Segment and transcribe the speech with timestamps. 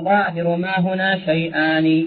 [0.00, 2.06] ظاهر ما هنا شيئان.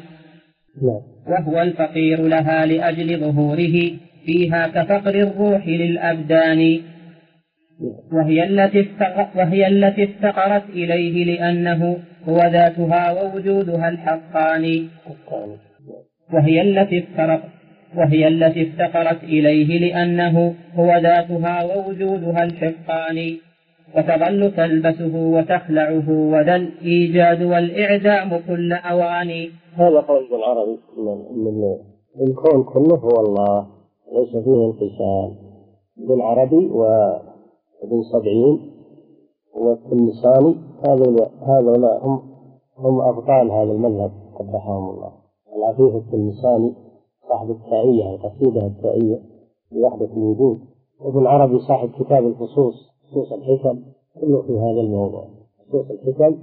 [0.81, 1.01] نعم.
[1.27, 3.91] وهو الفقير لها لأجل ظهوره
[4.25, 6.79] فيها كفقر الروح للأبدان.
[8.11, 8.87] وهي التي
[9.35, 11.97] وهي التي افتقرت إليه لأنه
[12.29, 14.87] هو ذاتها ووجودها الحقان.
[16.33, 17.41] وهي التي افترق
[17.95, 23.37] وهي التي افتقرت إليه لأنه هو ذاتها ووجودها الحقان.
[23.95, 29.49] وتظل تلبسه وتخلعه وذا الإيجاد والإعدام كل أوان.
[29.73, 30.77] هذا قول العربي.
[32.15, 33.67] من الكون كله هو الله
[34.13, 35.35] ليس فيه انقسام
[35.99, 38.71] ابن عربي وابن سبعين
[39.55, 40.55] والتلمساني
[40.87, 42.21] هذول هذول هم
[42.77, 45.11] هم أبطال هذا المذهب قبحهم الله.
[45.55, 46.73] العفيف التلمساني
[47.29, 49.19] صاحب التائية القصيدة التائية
[49.71, 50.59] بوحدة الوجود.
[50.99, 53.79] وابن عربي صاحب كتاب الفصوص فصوص الحكم
[54.21, 55.27] كله في هذا الموضوع.
[55.69, 56.37] فصوص الحكم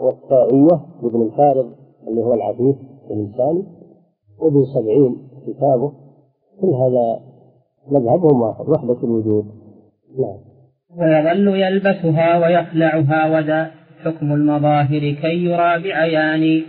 [0.00, 1.72] والتائية لابن الفارض
[2.08, 2.76] اللي هو العفيف
[3.10, 3.64] الإنساني
[4.38, 5.92] وابن سبعين كتابه.
[6.60, 7.20] كل هذا
[7.90, 9.44] مذهبهم واحد وحدة الوجود.
[10.18, 10.54] نعم.
[10.96, 13.70] ويظل يلبسها ويخلعها وذا
[14.04, 16.62] حكم المظاهر كي يرى بعيان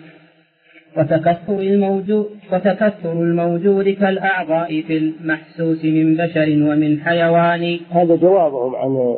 [0.98, 7.80] وتكثر الموجود وتكثر الموجود كالأعضاء في المحسوس من بشر ومن حيوان.
[7.90, 9.16] هذا جوابهم عن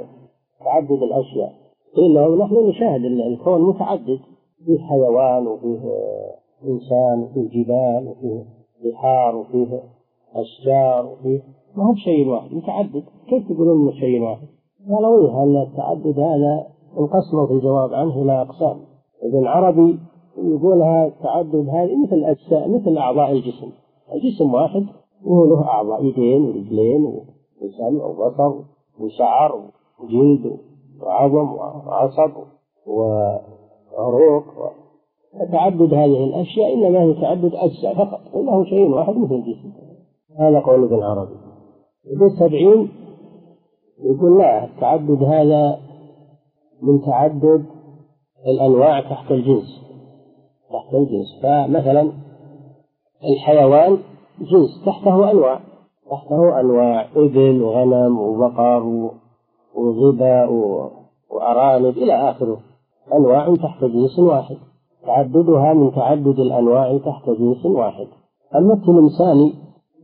[0.68, 1.54] تعدد الأشياء
[1.98, 4.20] لهم نحن نشاهد الكون متعدد.
[4.66, 5.80] فيه حيوان وفيه
[6.64, 8.44] إنسان وفيه جبال وفيه
[8.84, 9.82] بحار وفيه
[10.36, 11.42] أشجار وفيه
[11.76, 13.04] ما هو بشيء واحد متعدد.
[13.30, 14.48] كيف تقولون إنه شيء واحد؟
[14.90, 16.68] قالوا إيه أن التعدد هذا
[17.00, 18.78] انقسموا في الجواب عنه إلى أقسام.
[19.24, 20.00] ابن عربي
[20.38, 23.72] يقولها التعدد هذه مثل أجزاء مثل أعضاء الجسم.
[24.14, 24.86] الجسم واحد
[25.26, 27.06] وهو له أعضاء يدين ورجلين
[27.62, 28.54] وسمع وبصر
[29.00, 29.62] وشعر
[30.00, 30.60] وجلد
[31.02, 32.32] وعظم وعصب
[32.88, 34.44] وعروق
[35.52, 39.72] تعدد هذه الأشياء إنما هي تعدد أجزاء فقط وله شيء واحد مثل الجسم.
[40.40, 41.36] هذا قول ابن عربي.
[42.08, 42.90] ابن سبعين
[44.04, 45.80] يقول لا التعدد هذا
[46.82, 47.66] من تعدد
[48.48, 49.82] الأنواع تحت الجنس
[50.72, 51.42] تحت الجنس.
[51.44, 52.12] فمثلا
[53.24, 53.98] الحيوان
[54.40, 55.60] جنس تحته أنواع
[56.12, 59.12] تحته أنواع إبل وغنم وبقر
[59.78, 60.46] وظبا
[61.30, 62.58] وأرانب إلى آخره.
[63.14, 64.58] أنواع تحت جنس واحد.
[65.06, 68.08] تعددها من تعدد الأنواع تحت جنس واحد.
[68.56, 69.54] أما التلمساني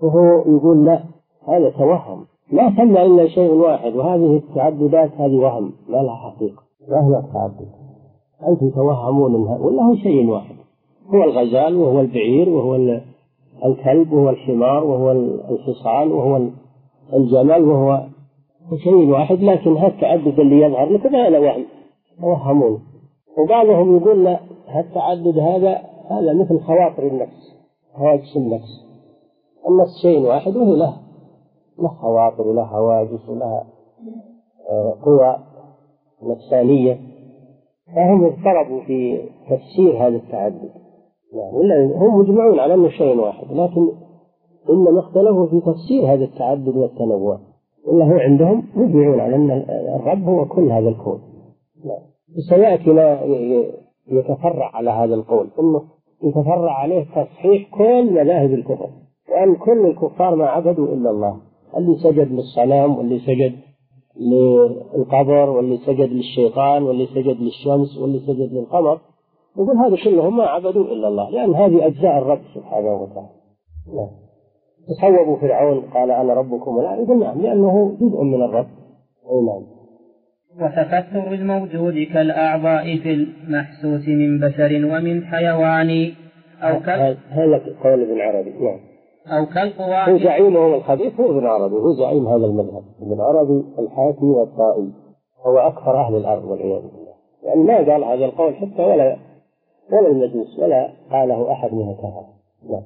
[0.02, 1.04] وهو يقول لا
[1.48, 2.26] هذا توهم.
[2.52, 6.64] لا ثم إلا شيء واحد وهذه التعددات هذه وهم ما لها حقيقة.
[6.90, 7.68] ما هي تعدد
[8.48, 10.56] أنتم توهمون منها ولا هو شيء واحد.
[11.14, 12.76] هو الغزال وهو البعير وهو
[13.66, 15.12] الكلب وهو الحمار وهو
[15.52, 16.42] الحصان وهو
[17.14, 18.04] الجمل وهو
[18.84, 21.66] شيء واحد لكن هذا التعدد اللي يظهر لكم هذا وهم
[22.22, 22.82] توهمون
[23.38, 24.40] وبعضهم يقول لا
[24.80, 27.54] التعدد هذا هذا مثل خواطر النفس
[27.96, 28.86] هواجس النفس.
[29.70, 30.98] النفس شيء واحد وهي له
[31.80, 33.64] له خواطر وله هواجس وله
[34.70, 35.38] آه، قوى
[36.24, 37.00] نفسانية.
[37.96, 40.72] فهم اضطربوا في تفسير هذا التعدد.
[41.34, 43.92] يعني هم مجمعون على أنه شيء واحد لكن
[44.70, 47.40] إنما اختلفوا في تفسير هذا التعدد والتنوع.
[47.88, 49.52] هو عندهم مجمعون على أن
[49.96, 51.22] الرب هو كل هذا الكون.
[52.50, 53.22] سيأتي ما
[54.08, 55.82] يتفرع على هذا القول انه
[56.24, 58.90] يتفرع عليه تصحيح كل مذاهب الكفر
[59.32, 61.42] وان كل الكفار ما عبدوا إلا الله.
[61.78, 63.54] اللي سجد للصنم واللي سجد
[64.20, 69.00] للقبر واللي سجد للشيطان واللي سجد للشمس واللي سجد للقمر.
[69.58, 73.30] يقول هذا كلهم ما عبدوا إلا الله لأن هذه أجزاء الرب سبحانه وتعالى.
[73.96, 74.23] نعم.
[74.88, 78.68] تصوبوا فرعون؟ قال أنا ربكم الان يقول نعم لأنه جزء من الرب
[79.32, 79.64] اي نعم
[80.62, 86.12] وتكثر الموجود كالأعضاء في المحسوس من بشر ومن حيوان
[86.62, 88.50] أو كال هذا قول ابن عربي.
[88.50, 88.80] نعم.
[89.28, 91.76] أو كالقوى هو زعيمهم الخبيث هو ابن عربي.
[91.76, 92.84] هو زعيم هذا المذهب.
[93.02, 94.92] ابن عربي الحاكم والطائي.
[95.46, 97.14] هو أكثر أهل الأرض والعياذ بالله.
[97.44, 99.18] يعني ما قال هذا القول حتى ولا
[99.92, 102.28] ولا المجلس ولا قاله أحد من الكفرة
[102.70, 102.84] نعم.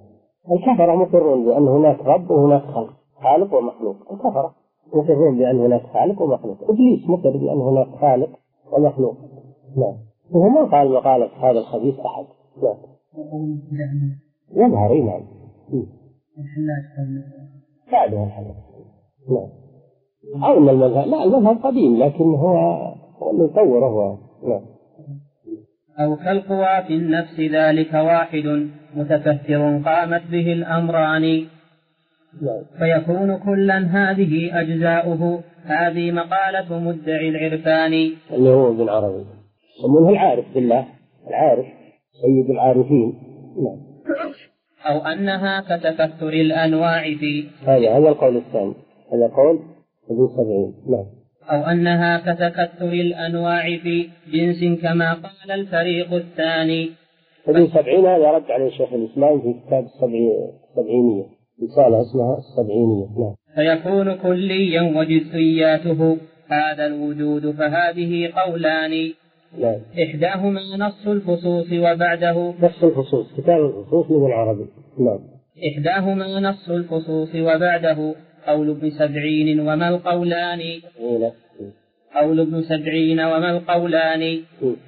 [0.52, 3.96] الكفرة مقرون بأن هناك رب وهناك خلق خالق ومخلوق.
[4.12, 4.54] الكفرة
[4.94, 6.58] مقرون بأن هناك خالق ومخلوق.
[6.64, 8.30] إبليس مقر بأن هناك خالق
[8.72, 9.16] ومخلوق.
[9.78, 9.94] نعم.
[10.32, 12.26] وهو ما قال مقالة هذا الخبيث أحد.
[12.64, 12.78] نعم.
[14.56, 15.22] يظهر نعم.
[17.92, 18.56] بعدها الحلال
[19.30, 19.50] نعم.
[20.44, 22.58] أو المذهب لا المذهب قديم لكن هو
[23.22, 24.18] هو اللي طوره هو.
[24.48, 24.62] نعم.
[26.00, 31.46] أو كالقوى في النفس ذلك واحد متكثر قامت به الأمران.
[32.80, 35.44] فيكون كلا هذه أجزاؤه.
[35.64, 37.94] هذه مقالة مدعي العرفان.
[38.32, 39.26] اللي هو ابن عربي
[39.80, 40.86] يسمونه العارف بالله.
[41.28, 41.66] العارف
[42.22, 43.14] سيد العارفين.
[43.64, 43.88] نعم.
[44.86, 48.74] أو أنها كتكثر الأنواع في هذا هذا القول الثاني.
[49.14, 49.60] هذا قول
[50.10, 51.17] ابن سبعين نعم.
[51.52, 56.90] أو أنها كتكثر الأنواع في جنس كما قال الفريق الثاني.
[57.48, 61.26] ابن سبعين هذا رد عليه شيخ الإسلام في كتاب السبعينية.
[61.64, 63.08] رسالة اسمها السبعينية.
[63.20, 63.36] نعم.
[63.56, 66.18] فيكون كليا وجزئياته
[66.48, 69.14] هذا الوجود فهذه قولان.
[69.60, 69.80] نعم.
[70.04, 74.66] إحداهما نص الفصوص وبعده نص الفصوص كتاب الفصوص من العربي.
[75.00, 75.20] نعم.
[75.68, 78.16] إحداهما نص الفصوص وبعده
[78.48, 80.60] قول ابن سبعين وما القولان؟
[82.16, 84.40] قول ابن سبعين وما القولان؟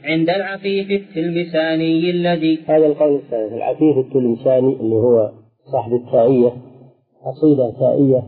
[0.03, 5.31] عند العفيف التلمساني الذي هذا القول الثالث العفيف التلمساني اللي هو
[5.71, 6.51] صاحب التائية
[7.25, 8.23] قصيدة تائية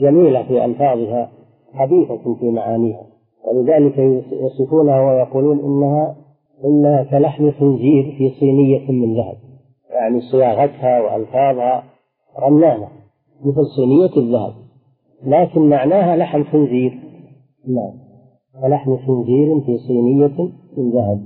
[0.00, 1.30] جميلة في ألفاظها
[1.74, 3.06] حديثة في معانيها.
[3.44, 3.98] ولذلك
[4.32, 6.16] يصفونها ويقولون إنها
[6.64, 9.36] إنها كلحم خنزير في صينية من ذهب.
[9.90, 11.84] يعني صياغتها وألفاظها
[12.38, 12.88] رنانة.
[13.44, 14.52] مثل صينية الذهب.
[15.26, 16.92] لكن معناها لحم خنزير.
[17.68, 17.92] نعم.
[18.62, 21.20] ولحم خنزير في صينية من ذهب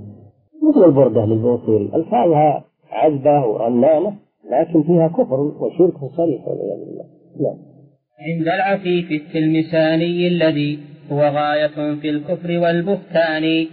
[0.68, 1.90] مثل البردة للبوصيري.
[1.94, 4.12] ألفاظها عذبة ورنانة
[4.50, 7.04] لكن فيها كفر وشرك صريح والعياذ بالله.
[7.40, 7.56] نعم.
[8.20, 10.78] عند العفيف التلمساني الذي
[11.12, 13.66] هو غاية في الكفر والبهتان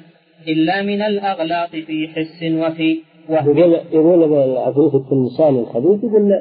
[0.47, 2.97] إلا من الأغلاط في حس وفي
[3.29, 3.57] وهم.
[3.57, 6.31] يقول يقول العفيف التلمساني الخبيث يقول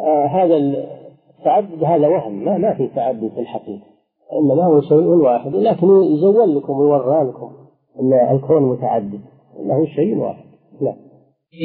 [0.00, 0.56] آه هذا
[1.40, 3.86] التعدد هذا وهم ما ما في تعدد في الحقيقة.
[4.32, 7.52] إنما هو شيء واحد لكن يزول لكم ويورى لكم
[8.00, 9.20] أن الكون متعدد
[9.58, 10.44] إنه شيء واحد.
[10.80, 10.94] لا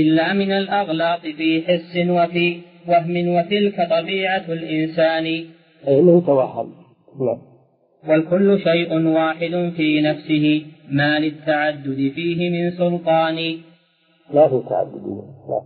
[0.01, 5.25] إلا من الأغلاط في حس وفي وهم وتلك طبيعة الإنسان.
[5.87, 6.71] أي أنه توهم.
[7.19, 7.41] نعم.
[8.09, 13.35] والكل شيء واحد في نفسه ما للتعدد فيه من سلطان.
[14.33, 15.05] لا في تعدد.
[15.49, 15.61] لا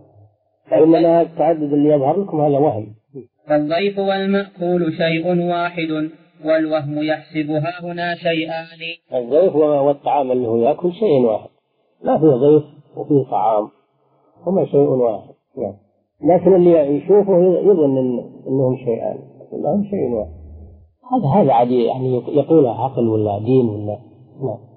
[0.70, 2.99] فإنما التعدد اللي يظهر لكم هذا وهم.
[3.48, 6.10] فالضيف والمأكول شيء واحد
[6.44, 8.80] والوهم يحسبها هنا شيئان.
[9.14, 11.48] الضيف والطعام اللي هو يأكل شيء واحد.
[12.04, 12.62] ما فيه ضيف
[12.96, 13.68] وفيه طعام
[14.46, 15.34] هما شيء واحد.
[15.58, 15.74] نعم.
[16.24, 19.18] لكن اللي يشوفه يظن إن إنهم شيئان.
[19.52, 20.30] لهم شيء واحد.
[21.12, 23.98] هذا هذا عادي يعني يقولها عقل ولا دين ولا
[24.42, 24.70] نعم.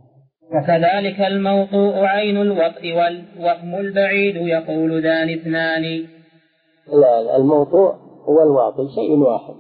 [0.54, 5.83] وكذلك الموضوع عين الوطء والوهم البعيد يقول ذان اثنان.
[6.94, 9.54] لا الموضوع هو الواطي شيء واحد.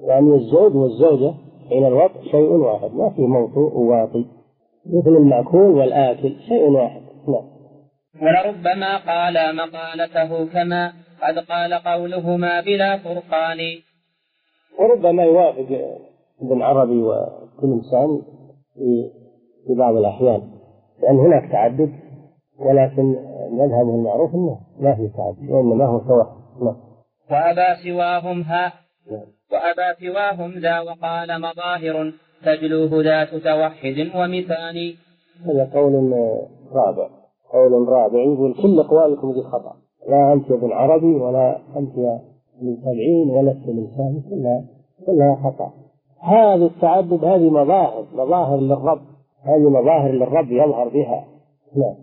[0.00, 1.34] يعني الزوج والزوجة
[1.68, 2.94] حين الوضع شيء واحد.
[2.94, 4.24] ما في موضوع وواطي
[4.86, 7.02] مثل المأكول والآكل شيء واحد.
[7.28, 7.54] نعم.
[8.22, 10.92] ولربما قال مقالته كما
[11.22, 13.58] قد قال قولهما بلا فرقان.
[14.80, 15.98] وربما يوافق
[16.42, 18.22] ابن عربي وكل إنسان
[19.66, 20.42] في بعض الأحيان.
[21.02, 21.92] لأن هناك تعدد
[22.58, 23.16] ولكن
[23.50, 26.43] مذهبه المعروف أنه ما في تعدد وإنما هو نعم
[27.30, 28.72] وأبى سواهم ها
[29.52, 32.12] وأبى سواهم ذا وقال مظاهر
[32.44, 34.96] تجلوه ذات توحد ومثال
[35.46, 36.12] هذا قول
[36.72, 37.08] رابع.
[37.52, 39.76] قول رابع يقول كل أقوالكم ذي خطأ.
[40.08, 41.98] لا أنت ابن عربي ولا أنت
[42.58, 44.64] ابن سبعين ولا ابن ثاني كلها
[45.06, 45.72] كلها خطأ.
[46.20, 49.00] هذا التعدد هذه مظاهر مظاهر للرب.
[49.42, 51.24] هذه مظاهر للرب يظهر بها.
[51.76, 51.94] نعم.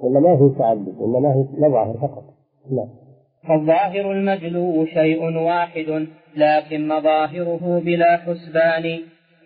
[0.00, 2.24] ولا ما هي تعدد إنما هي مظاهر فقط.
[2.70, 3.01] نعم.
[3.48, 6.06] فالظاهر المجلو شيء واحد
[6.36, 9.00] لكن مظاهره بلا حسبان.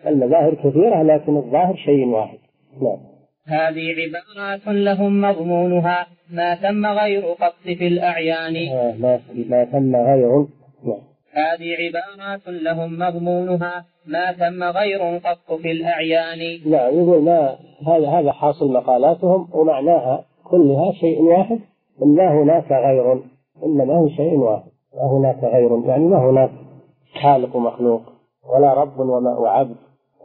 [0.06, 2.38] المظاهر كثيرة لكن الظاهر شيء واحد.
[2.82, 2.98] نعم.
[3.46, 6.06] هذه عبارات لهم مضمونها.
[6.30, 8.56] ما ثم غير قط في الأعيان.
[8.56, 10.46] آه ما ما ثم غير.
[10.84, 11.02] نعم.
[11.32, 13.84] هذه عبارات لهم مضمونها.
[14.06, 16.70] ما ثم غير قط في الأعيان.
[16.70, 21.58] نعم يقول ما هذا هذا حاصل مقالاتهم ومعناها كلها شيء واحد
[22.00, 23.35] ما هناك غير.
[23.64, 26.50] إنما هو شيء واحد ما هناك غير يعني ما هناك
[27.22, 28.02] خالق ومخلوق
[28.54, 29.76] ولا رب وما وعبد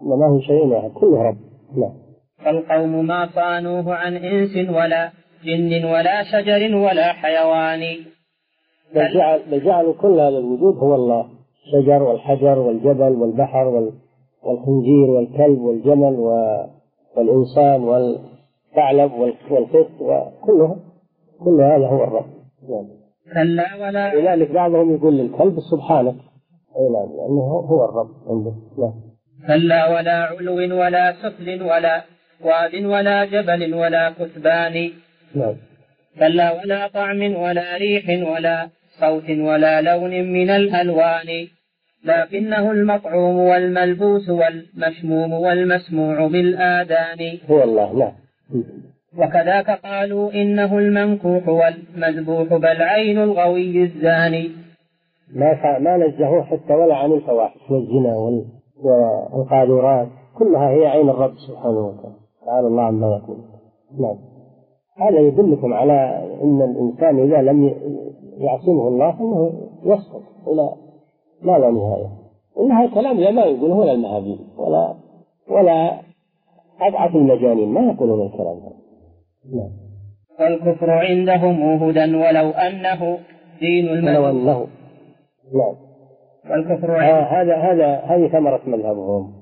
[0.02, 1.38] إنما هو شيء واحد كله رب.
[1.78, 1.94] نعم.
[2.46, 5.12] فالقوم ما صانوه عن إنس ولا
[5.46, 7.82] جن ولا شجر ولا حيوان.
[8.96, 11.26] بل جعل بل جعلوا كل هذا الوجود هو الله.
[11.66, 13.92] الشجر والحجر والجبل والبحر وال
[14.44, 16.20] والخنزير والكلب والجمل
[17.18, 19.12] والإنسان والثعلب
[19.52, 20.76] والقط وكلها
[21.44, 22.26] كل هذا هو الرب.
[22.70, 23.01] نعم.
[23.34, 24.16] كلا ولا.
[24.16, 26.16] لذلك بعضهم يقول للكلب سبحانك.
[26.78, 28.54] أي نعم لأنه هو الرب عنده.
[28.78, 28.94] نعم.
[29.48, 32.04] كلا ولا علو ولا سفل ولا
[32.42, 34.92] واد ولا جبل ولا كثبان
[35.36, 35.56] نعم.
[36.20, 38.70] كلا ولا طعم ولا ريح ولا
[39.00, 41.48] صوت ولا لون من الألوان.
[42.06, 47.38] لكنه المطعوم والملبوس والمشموم والمسموع بالآذان.
[47.50, 48.14] هو الله نعم.
[49.18, 54.50] وكذاك قالوا إنه المنكوح والمذبوح بل عين الغوي الزاني.
[55.36, 58.16] ما ما نزهوه حتى ولا عن الفواحش والزنا
[58.84, 60.08] والقاذورات.
[60.38, 62.16] كلها هي عين الرب سبحانه وتعالى.
[62.46, 63.38] تعالى الله عما يقول.
[64.00, 64.18] نعم.
[64.98, 67.74] هذا يدلكم على إن الإنسان إذا لم
[68.38, 69.54] يعصمه الله إنه
[69.84, 70.22] يسقط.
[70.48, 70.72] إلى
[71.42, 72.10] ما لا نهاية.
[72.60, 74.96] إنها كلام لا يقوله ولا المهابيل ولا
[75.50, 76.02] ولا
[76.82, 77.70] أضعف المجانين.
[77.70, 78.81] ما يقولون الكلام هذا.
[80.40, 83.20] والكفر عندهم هدى ولو أنه
[83.60, 84.68] دين المسيح ولو انه
[85.54, 85.76] نعم.
[86.52, 89.34] والكفر آه هذا هذا هذه ثمرة مذهبهم.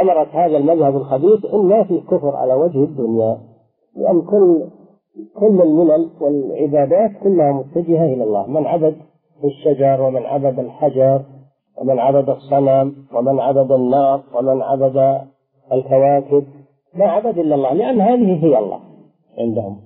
[0.00, 3.38] ثمرة هذا المذهب الخبيث إن ما في كفر على وجه الدنيا
[3.96, 4.64] لأن كل
[5.34, 8.46] كل الملل والعبادات كلها متجهة إلى الله.
[8.46, 8.96] من عبد
[9.44, 11.22] الشجر ومن عبد الحجر
[11.78, 15.20] ومن عبد الصنم ومن عبد النار ومن عبد
[15.72, 16.44] الكواكب.
[16.94, 18.91] ما عبد إلا الله لأن هذه هي الله.
[19.38, 19.76] عندهم.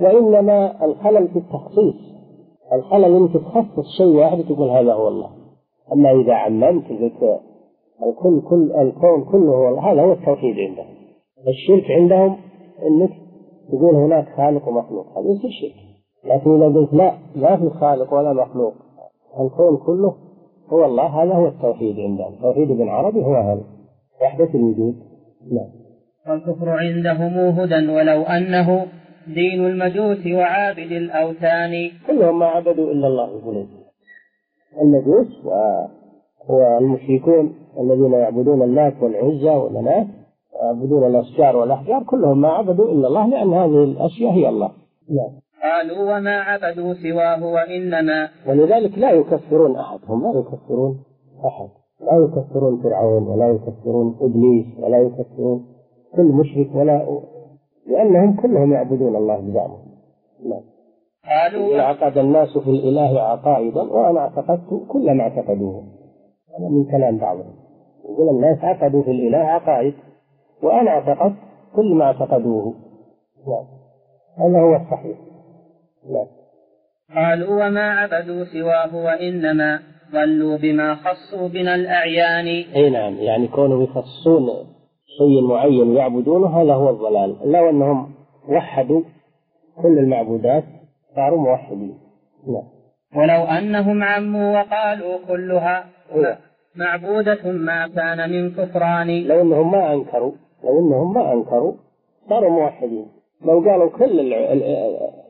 [0.00, 1.94] وإنما الخلل في التخصيص.
[2.72, 5.30] الخلل أنك تخصص شيء واحد تقول هذا هو الله.
[5.92, 6.90] أما إذا عممت
[8.02, 10.86] الكل كل الكون كله هو هذا هو التوحيد عندهم.
[11.48, 12.36] الشرك عندهم
[12.86, 13.10] أنك
[13.68, 15.18] تقول هناك خالق ومخلوق.
[15.18, 15.74] هذا يصير شرك.
[16.24, 18.72] لكن إذا قلت لا ما في خالق ولا مخلوق.
[19.40, 20.14] الكون كله
[20.68, 22.34] هو الله هذا هو التوحيد عندهم.
[22.42, 23.64] توحيد ابن عربي هو هذا.
[24.22, 24.94] وحدة الوجود.
[25.52, 25.81] نعم.
[26.28, 28.86] والكفر عندهم هدى ولو أنه
[29.26, 31.90] دين المجوس وعابد الأوثان.
[32.06, 33.68] كلهم ما عبدوا إلا الله يقولون
[34.82, 35.26] المجوس
[36.48, 40.06] والمشركون الذين يعبدون اللات والعزى والمنات
[40.62, 44.70] يعبدون الأشجار والأحجار كلهم ما عبدوا إلا الله لأن هذه الأشياء هي الله.
[45.10, 45.40] نعم.
[45.62, 48.28] قالوا وما عبدوا سواه وإنما.
[48.48, 50.98] ولذلك لا يكفرون أحد هم لا يكفرون
[51.46, 51.68] أحد.
[52.00, 55.71] لا يكفرون فرعون ولا يكفرون إبليس ولا يكفرون
[56.16, 57.20] كل مشرك ولا
[57.86, 59.92] لأنهم كلهم يعبدون الله بزعمهم
[60.44, 60.62] نعم.
[61.28, 65.84] قالوا عقد الناس في الإله عقائدا وأنا اعتقدت كل ما اعتقدوه.
[66.58, 67.54] هذا من كلام بعضهم.
[68.04, 69.94] يقول الناس عقدوا في الإله عقائد
[70.62, 71.36] وأنا اعتقدت
[71.76, 72.74] كل ما اعتقدوه.
[73.46, 73.64] نعم.
[74.38, 75.18] هذا هو الصحيح.
[76.10, 76.26] نعم.
[77.14, 79.80] قالوا وما عبدوا سواه وإنما
[80.12, 82.46] ضلوا بما خصوا من الأعيان.
[82.74, 83.14] أي نعم.
[83.14, 84.48] يعني كونوا يخصون
[85.18, 87.36] شيء معين يعبدونه هذا هو الضلال.
[87.44, 88.10] لو أنهم
[88.48, 89.02] وحدوا
[89.82, 90.64] كل المعبودات
[91.16, 91.98] صاروا موحدين.
[92.46, 92.62] نعم.
[93.16, 96.38] ولو أنهم عموا وقالوا كلها إيه.
[96.76, 99.22] معبودة ما كان من كفران.
[99.22, 100.32] لو أنهم ما أنكروا
[100.64, 101.72] لو أنهم ما أنكروا
[102.28, 103.06] صاروا موحدين.
[103.44, 104.34] لو قالوا كل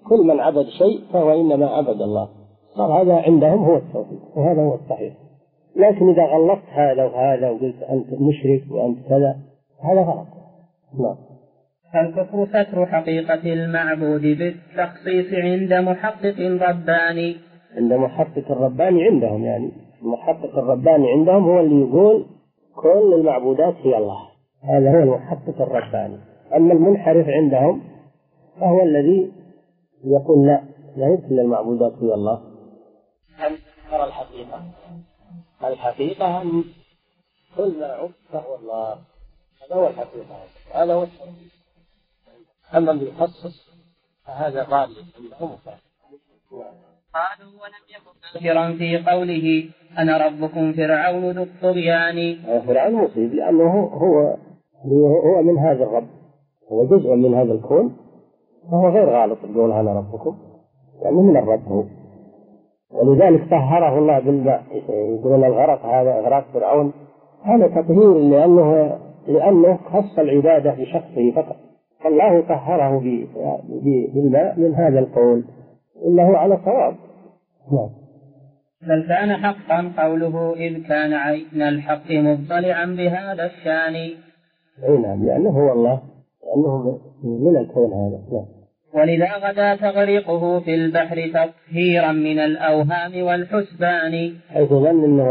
[0.08, 2.28] كل من عبد شيء فهو إنما عبد الله.
[2.76, 5.14] صار هذا عندهم هو التوحيد وهذا هو الصحيح.
[5.76, 9.36] لكن إذا غلطت هذا وهذا وقلت أنت مشرك وأنت كذا
[9.82, 10.26] هذا غلط
[10.98, 11.16] نعم
[11.92, 17.36] فالكفر ستر حقيقة المعبود بالتخصيص عند محقق رباني
[17.76, 19.72] عند محقق الرباني عندهم يعني
[20.02, 22.26] المحقق الرباني عندهم هو اللي يقول
[22.74, 24.28] كل المعبودات هي الله.
[24.62, 26.18] هذا هو المحقق الرباني.
[26.56, 27.82] أما المنحرف عندهم
[28.60, 29.32] فهو الذي
[30.04, 30.62] يقول لا
[30.96, 32.40] لا كل المعبودات هي الله.
[33.36, 33.58] هل
[33.90, 34.62] ترى الحقيقة؟
[35.64, 36.64] الحقيقة أن
[37.56, 38.98] كل ما عبد فهو الله؟
[39.62, 40.36] هذا هو الحقيقة.
[40.74, 41.50] هذا هو التوحيد
[42.76, 43.72] أما اللي يخصص
[44.26, 44.88] فهذا ضال
[45.18, 45.56] عندهم
[47.14, 52.36] قالوا ولم يكن كافرا في قوله أنا ربكم فرعون ذو الطغيان.
[52.66, 54.36] فرعون مصيب لأنه هو
[55.24, 56.08] هو من هذا الرب.
[56.72, 57.96] هو جزء من هذا الكون.
[58.70, 60.38] فهو غير غالط يقول أنا ربكم.
[61.02, 61.84] يعني من الرب هو.
[62.90, 66.92] ولذلك طهره الله بالماء يقولون الغرق هذا إغراق فرعون.
[67.42, 68.98] هذا تطهير لأنه
[69.28, 71.56] لأنه خص العبادة بشخصه فقط.
[72.04, 72.98] فالله طهره
[74.14, 75.44] بالماء من هذا القول.
[76.04, 76.94] هو على صواب.
[77.72, 77.90] نعم.
[78.82, 83.94] بل كان حقا قوله إذ كان عين الحق مطلعا بهذا الشأن.
[84.88, 86.00] أي نعم لأنه هو الله.
[86.46, 88.20] لأنه من الكون هذا.
[88.32, 88.61] نعم.
[88.94, 94.34] ولذا غدا تغريقه في البحر تطهيرا من الأوهام والحسبان.
[94.48, 95.28] حيث ظن أنه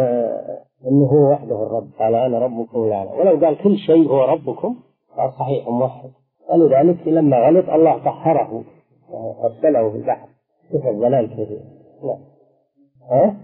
[0.87, 1.89] أنه هو وحده الرب.
[1.99, 4.75] قال أنا ربكم الأعلى ولو قال كل شيء هو ربكم
[5.17, 6.09] قال صحيح موحد.
[6.49, 8.63] ولذلك لما غلط الله طهره
[9.09, 10.27] وغسله في البحر.
[10.71, 11.49] شوف الضلال كيف
[12.03, 12.19] نعم
[13.11, 13.35] ها؟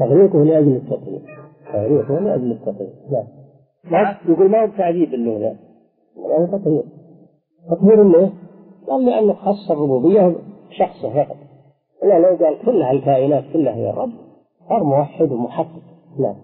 [0.00, 1.20] تغريقه لأجل التطهير.
[1.72, 2.92] تغريقه لأجل التطهير.
[3.10, 3.26] نعم
[3.84, 5.56] ما يقول ما هو تعذيب اللغة.
[6.18, 6.82] هو تطهير.
[7.70, 8.32] تطهير ليه؟
[8.88, 10.36] قال لأنه خص الربوبية
[10.70, 11.36] شخصه فقط.
[12.02, 14.12] إلا لو قال كل هالكائنات كلها هي الرب
[14.68, 15.82] صار موحد ومحقق.
[16.20, 16.36] نعم.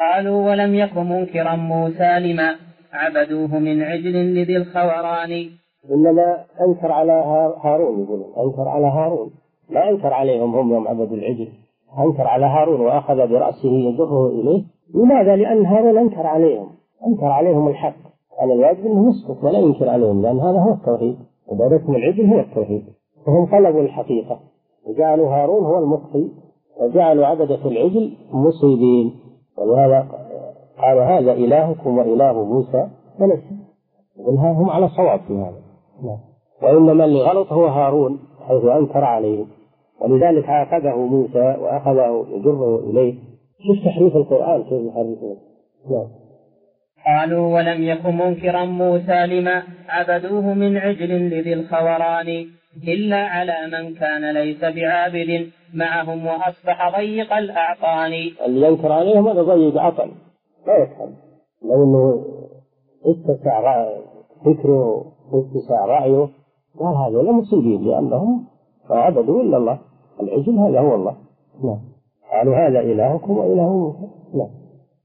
[0.00, 2.56] قالوا ولم يكن منكرا موسى لما
[2.92, 5.50] عبدوه من عجل لذي الخوران.
[5.90, 7.12] إنما أنكر على
[7.64, 8.32] هارون يقولون.
[8.38, 9.30] أنكر على هارون.
[9.70, 11.48] ما أنكر عليهم هم يوم عبدوا العجل.
[11.98, 14.64] أنكر على هارون وأخذ برأسه يجره إليه.
[14.94, 16.68] لماذا؟ لأن هارون أنكر عليهم.
[17.06, 18.11] أنكر عليهم الحق.
[18.42, 21.16] كان الواجب أنه يسكت ولا ينكر عليهم لأن هذا هو التوحيد
[21.52, 22.84] عبادتهم العجل هو التوحيد.
[23.26, 24.40] فهم طلبوا الحقيقة
[24.86, 26.28] وجعلوا هارون هو المخطي
[26.80, 29.12] وجعلوا عبدة العجل مصيبين.
[29.58, 30.08] ولهذا
[30.82, 33.56] قال هذا إلهكم وإله موسى فنسي
[34.38, 35.62] هم على صواب في هذا.
[36.02, 36.18] نعم.
[36.62, 38.18] وإنما اللي غلط هو هارون
[38.48, 39.44] حيث أنكر عليه
[40.00, 43.14] ولذلك عاقبه موسى وأخذه يجره إليه.
[43.58, 45.36] شوف تحريف القرآن كيف يحرفون
[45.90, 46.21] نعم.
[47.06, 52.46] قالوا ولم يكن منكرا موسى لما عبدوه من عجل لذي الخوران
[52.88, 58.12] إلا على من كان ليس بعابد معهم وأصبح ضيق الأعطان.
[58.46, 60.10] اللي ينكر عليهم هذا ضيق عطن.
[60.66, 61.14] لا يفهم.
[61.62, 62.24] لو أنه
[63.04, 63.86] اتسع
[64.44, 66.28] فكره واتساع رأيه.
[66.80, 68.46] قال هذول مصيبين لأنهم
[68.90, 69.78] ما عبدوا إلا الله.
[70.20, 71.16] العجل هذا هو الله.
[71.64, 71.80] نعم.
[72.32, 74.12] قالوا هذا إلهكم وإله موسى.
[74.34, 74.61] نعم.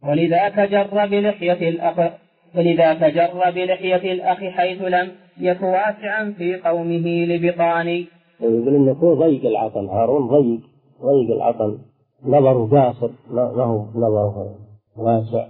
[0.07, 2.11] ولذاك جر بلحية الأخ
[2.55, 8.05] ولذاك جر بلحية الأخ حيث لم يك واسعا في قومه لبطان.
[8.41, 10.59] يقول إنه ضيق العطن هارون ضيق
[11.01, 11.77] ضيق العطن.
[12.25, 14.55] نظره قاصر له نظره
[14.97, 15.47] واسع.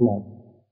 [0.00, 0.22] نعم.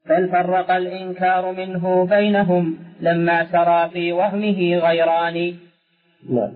[0.09, 5.55] بل فرق الإنكار منه بينهم لما سرى في وهمه غيران.
[6.31, 6.53] نعم.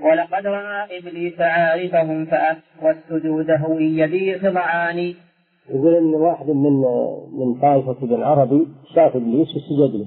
[0.00, 5.14] ولقد رأى إبليس عارفهم فأه والسجود هوي ذي خضعان.
[5.70, 6.72] يقول إن واحد من
[7.38, 10.06] من طائفة ابن عربي شاف إبليس وسجد له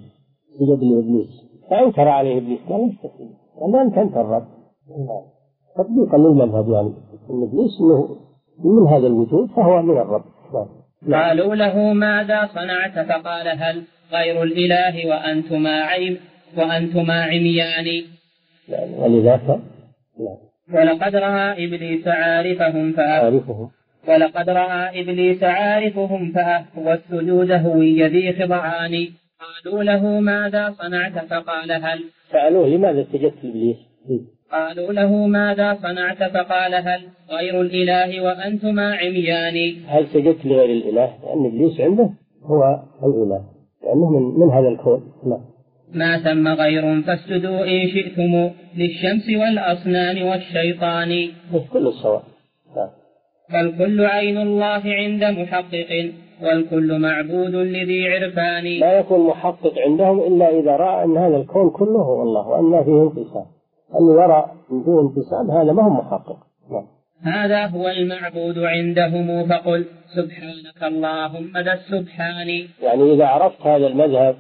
[0.60, 2.60] سجد لإبليس فأنكر عليه إبليس.
[2.70, 3.29] قال استسلم
[3.62, 4.48] قال أنت أنت الرب.
[5.77, 6.93] تطبيقا للمذهب يعني.
[7.29, 8.08] إن إبليس إنه
[8.63, 10.24] من هذا الوجود فهو من الرب.
[11.08, 16.17] نعم قالوا له ماذا صنعت؟ فقال هل غير الإله وأنتما عيم
[16.58, 18.03] وأنتما عميان.
[19.00, 19.60] ولذاك؟
[20.74, 23.69] ولقد رأى إبليس عارفهم عارفهم.
[24.08, 29.08] ولقد رأى إبليس عارفهم فأهوى السجود هوي ذي خضعان.
[29.44, 32.00] قالوا له ماذا صنعت؟ فقال هل.
[32.32, 33.78] سألوه لماذا سجدت إبليس
[34.52, 37.02] قالوا له ماذا صنعت؟ فقال هل.
[37.32, 39.76] غير الإله وأنتما عميان.
[39.88, 42.10] هل سجدت لغير الإله؟ لأن إبليس عنده
[42.44, 43.42] هو الإله.
[43.84, 45.02] لأنه من, من هذا الكون.
[45.26, 45.39] لا
[45.94, 51.30] ما ثم غير فاسجدوا إن شئتم للشمس والأصنام والشيطان.
[51.74, 52.22] كل الصواب.
[53.51, 56.12] فالكل عين الله عند محقق
[56.43, 58.63] والكل معبود لذي عرفان.
[58.79, 62.84] لا يكون محقق عندهم إلا إذا رأى أن هذا الكون كله هو الله وأن ما
[62.84, 63.45] فيه انقسام
[63.99, 66.38] أن يرى من دون انفصال هذا ما هو محقق.
[66.71, 66.86] نعم.
[67.21, 72.47] هذا هو المعبود عندهم فقل سبحانك اللهم ذا السبحان.
[72.82, 74.36] يعني إذا عرفت هذا المذهب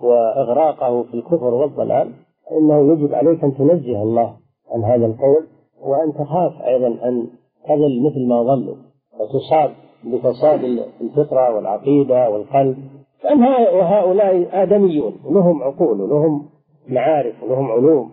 [0.00, 2.12] وإغراقه في الكفر والضلال
[2.50, 4.36] فإنه يجب عليك أن تنزه الله
[4.74, 5.46] عن هذا القول
[5.80, 7.26] وأن تخاف أيضا أن
[7.64, 8.76] تظل مثل ما ظلوا
[9.20, 9.70] وتصاب
[10.04, 10.64] بفساد
[11.00, 12.76] الفطرة والعقيدة والقلب.
[13.24, 13.42] لأن
[13.82, 15.12] هؤلاء آدميون.
[15.30, 16.46] لهم عقول ولهم
[16.88, 18.10] معارف ولهم علوم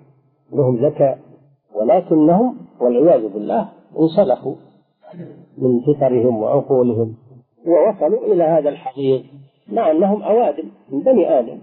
[0.54, 1.20] لهم ذكاء.
[1.76, 4.56] ولكنهم والعياذ بالله انسلخوا
[5.58, 7.16] من فطرهم وعقولهم
[7.68, 9.24] ووصلوا إلى هذا الحقيق
[9.72, 11.58] مع أنهم أوادم من بني آدم.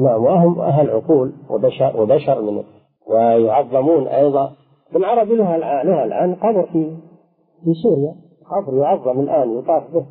[0.00, 2.64] نعم وهم أهل عقول وبشر, وبشر منه.
[3.06, 4.52] ويعظمون أيضا.
[4.92, 5.56] بالعرب لها
[6.04, 6.96] الآن قبر في
[7.64, 8.14] في سوريا
[8.50, 10.06] قبر يعظم الآن يطاف به.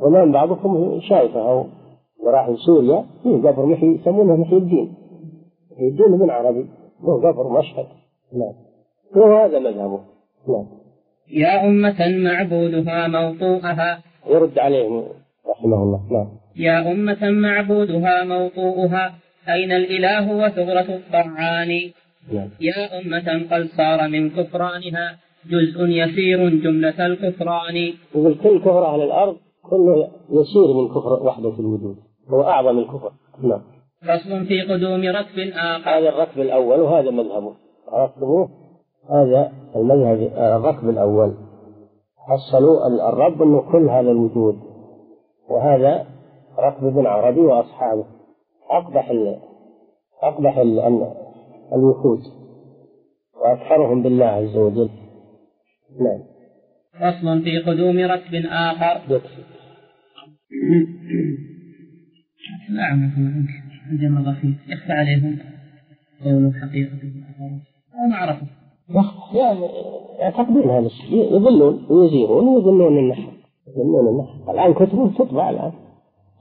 [0.00, 1.66] ومن بعضكم شايفه أو
[2.22, 4.94] وراح سوريا في قبر محي يسمونه محي الدين.
[5.72, 6.66] محي الدين من عربي
[7.00, 7.86] هو قبر مشهد.
[8.32, 8.54] نعم.
[9.16, 10.00] وهذا مذهبه.
[10.48, 10.66] نعم.
[11.30, 14.02] يا أمة معبودها موطوءها.
[14.30, 15.02] يرد عليه
[15.48, 16.00] رحمه الله.
[16.10, 16.28] نعم.
[16.56, 19.14] يا أمة معبودها موطوءها.
[19.48, 21.92] أين الإله وثغرة الطعان؟
[22.32, 22.48] نعم.
[22.60, 25.16] يا أمة قد صار من كفرانها.
[25.50, 27.76] جزء يسير جملة الكفران.
[28.14, 29.36] يقول كل كفر أهل الأرض
[29.70, 31.96] كله يسير من كفر وحدة الوجود.
[32.28, 33.12] هو أعظم الكفر.
[33.42, 33.62] نعم.
[34.02, 35.90] فصل في قدوم ركب آخر.
[35.90, 37.52] هذا الركب الأول وهذا مذهبه.
[37.88, 38.48] عرفتموه
[39.10, 41.34] هذا المذهب الركب الأول.
[42.18, 44.56] حصلوا الرب أنه كل هذا الوجود.
[45.50, 46.06] وهذا
[46.58, 48.04] ركب ابن عربي وأصحابه.
[48.70, 49.36] أقبح ال...
[50.22, 50.80] أقبح ال...
[51.72, 52.20] الوحود
[53.42, 54.88] وأكثرهم بالله عز وجل.
[56.00, 56.20] نعم.
[57.00, 59.20] فصل في قدوم ركب آخر.
[62.70, 63.10] نعم
[63.90, 65.38] عندما ضفيف يخفى عليهم
[66.24, 67.12] قوله حقيقته
[68.10, 68.46] ما عرفوا
[69.34, 69.68] يعني
[70.18, 73.30] يعتقدون هذا الشيء يظلون ويزيرون ويظنون النحو
[73.68, 75.72] يظنون النحو الآن كتبه تطبع الآن.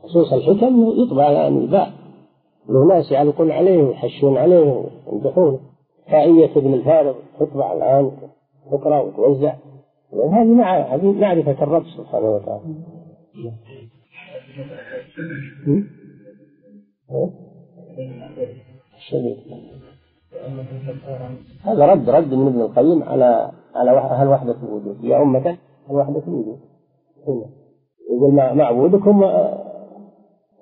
[0.04, 1.94] خصوص الحكم يطبع يعني باء
[2.70, 5.60] له ناس يعلقون عليه ويحشون عليه ويمدحونه
[6.12, 8.12] فائية ابن الفارغ تطبع الآن.
[8.72, 9.56] تقرأ وتوزع
[10.32, 12.62] هذه مع هذه معرفة الرب سبحانه وتعالى.
[21.64, 25.58] هذا رد رد من ابن القيم على على أهل وحدة الوجود؟ يا أمة
[25.90, 26.60] أهل وحدة الوجود؟
[28.12, 29.24] يقول معبودكم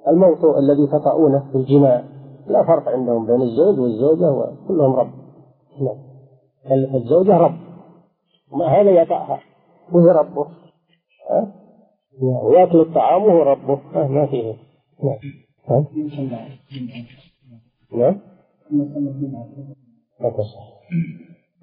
[0.07, 2.03] الموضوع الذي تطؤونه في الجماع.
[2.47, 5.11] لا فرق عندهم بين الزوج والزوجة وكلهم رب.
[5.81, 7.70] نعم الزوجة رب.
[8.51, 9.39] ومع هذا يطأها
[9.91, 10.47] وهي ربه.
[11.29, 11.53] ها؟
[12.21, 13.79] ويأكل الطعام وهو ربه.
[13.93, 14.53] ها ما فيه.
[15.03, 15.17] نعم.
[15.67, 15.85] ها؟
[17.91, 18.19] نعم.
[20.19, 20.81] لا تصح.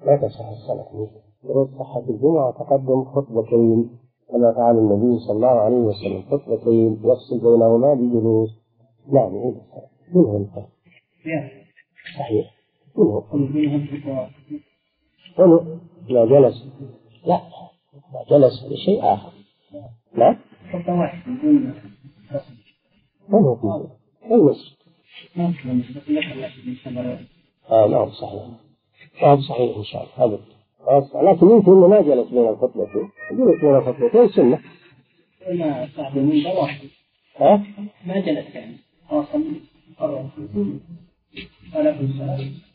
[0.05, 1.09] لا تصح الصلاة.
[1.43, 3.89] شروط صحة الجمعة وتقدم خطبتين.
[4.31, 6.21] كما فعل النبي صلى الله عليه وسلم.
[6.21, 6.99] خطبتين.
[7.03, 8.49] يفصل بينهما بجلوس.
[9.11, 10.69] نعم يعيد الصلاة؟ من هو الفرق؟
[12.19, 12.55] صحيح.
[15.37, 16.65] من لا جلس.
[17.25, 17.41] لا
[18.13, 19.31] لا جلس لشيء آخر.
[20.15, 20.37] نعم
[20.73, 21.31] خطة واحدة
[23.29, 23.87] من هو في
[24.31, 24.75] أي مسجد؟
[27.69, 28.43] آه نعم صحيح
[29.21, 30.39] نعم صحيح إن شاء الله.
[30.87, 34.59] أبدا لكن يمكن إنه ما جلس بين الخطبتين جلس بين الخطبتين سنه
[35.51, 36.17] ما صعب
[36.57, 36.87] واحد
[37.37, 37.63] ها؟
[38.05, 38.77] ما جلس يعني.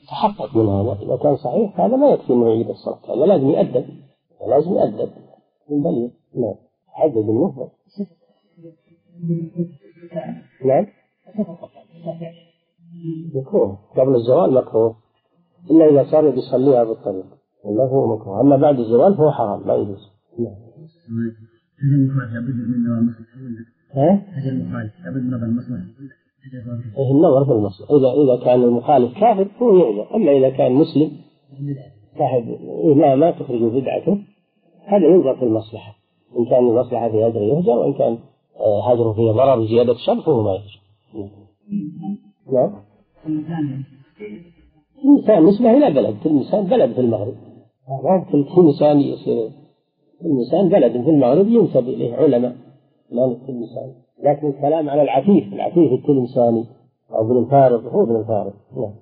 [0.08, 3.00] تحقق من هذا إذا كان صحيح هذا ما يكفي أنه يعيد الصلاة.
[3.08, 3.86] هذا لازم يأدب
[4.48, 5.10] لازم يأدب
[5.68, 6.54] بل نعم.
[6.86, 7.70] حدد النهضة
[10.64, 10.86] نعم.
[13.34, 13.78] مكروه.
[13.96, 14.96] قبل الزوال مكروه.
[15.70, 17.26] إلا إذا صار يصليها بالطريق.
[17.64, 18.40] والله هو مكروه.
[18.40, 20.10] أما بعد الزوال فهو حرام ما يجوز.
[20.38, 20.54] نعم.
[23.94, 25.84] ها؟ المخالف لابد من المصلحة
[26.98, 30.14] إيه النظر في المصلحة إذا إذا كان المخالف كافر فهو يعذر.
[30.14, 31.10] أما إذا كان مسلم
[32.18, 34.18] صاحب إيه ما ما تخرج بدعته
[34.84, 35.96] هذا ينظر في المصلحة.
[36.38, 38.18] إن كان المصلحة في هجره يهجر وإن كان
[38.60, 40.80] آه، هجره فيه ضرر زيادة شر فهو ما يهجر.
[42.52, 42.72] نعم.
[45.04, 46.16] الإنسان نسبة إلى بلد.
[46.24, 47.34] كل إنسان بلد في المغرب.
[48.32, 49.50] كل إنسان يصير.
[50.20, 52.56] كل إنسان بلد في المغرب ينسب إليه علماء.
[53.10, 54.03] لا كل إنسان.
[54.24, 56.64] لكن الكلام على العفيف العفيف التلمساني
[57.10, 58.94] أو ابن الفارض هو ابن الفارض نعم.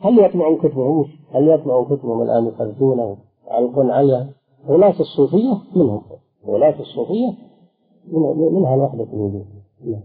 [0.00, 4.30] هل يطبعون كتبهم؟ هل يطبعون كتبهم الآن يخرجونه ويعلقون عليها؟
[4.68, 6.02] ولاة الصوفية منهم.
[6.44, 7.36] ولاة الصوفية
[8.12, 9.46] من منها الوحدة الوجود.
[9.84, 10.00] نعم.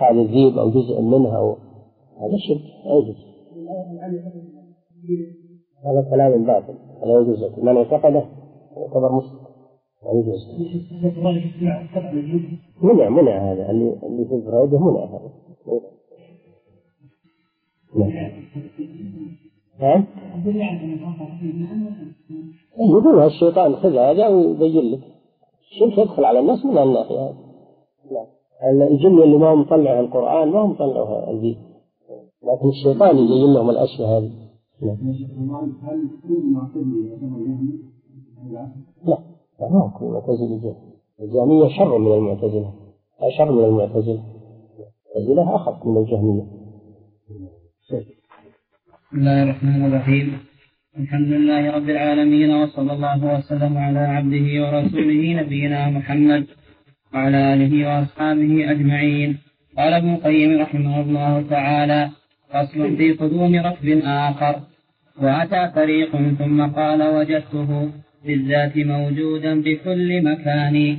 [0.00, 1.56] ما الذيب أو جزء منها
[2.20, 3.16] هذا شرك لا يجوز.
[5.84, 6.74] هذا كلام باطل.
[7.04, 8.24] لا يجوز من اعتقده
[8.76, 9.40] يعتبر مسلم.
[10.04, 10.40] لا يجوز.
[12.82, 13.70] منع منع هذا.
[13.70, 15.30] اللي اللي في الزرايده منع هذا.
[17.96, 18.32] نعم.
[19.80, 20.04] ها؟
[22.78, 25.00] يقول الشيطان خذ هذا ويبين لك.
[25.70, 27.36] الشرك يدخل على الناس من الناحية هذه.
[28.10, 28.26] نعم.
[28.82, 31.56] الجن اللي ما هم مطلع القرآن ما هم مطلعوا الدين
[32.42, 34.28] لكن الشيطان يزين لهم الأشياء هذه.
[34.28, 34.49] نعم.
[39.04, 39.18] لا
[39.60, 40.76] لا ما هو كل معتزلة
[41.20, 42.72] الجهمية شر من المعتزلة
[43.38, 44.24] شر من المعتزلة
[45.16, 46.44] المعتزلة أخف من الجهمية
[47.90, 50.38] بسم الله الرحمن الرحيم
[50.98, 56.46] الحمد لله رب العالمين وصلى الله وسلم على عبده ورسوله نبينا محمد
[57.14, 59.38] وعلى آله وأصحابه أجمعين.
[59.78, 62.10] قال ابن القيم رحمه الله تعالى
[62.50, 64.54] فصل في قدوم ركب آخر.
[65.22, 67.90] وأتى فريق ثم قال وجدته
[68.26, 70.96] بالذات موجودا بكل مكان.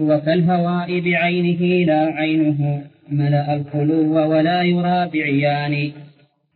[0.00, 5.92] هو كالهواء بعينه لا عينه ملأ الخلو ولا يرى بعيان.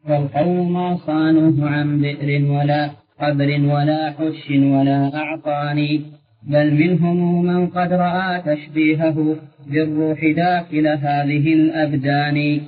[0.09, 6.01] والقوم ما صانوه عن بئر ولا قبر ولا حش ولا أعطان.
[6.49, 9.37] بل منهم من قد رأى تشبيهه
[9.71, 12.61] بالروح داخل هذه الأبدان.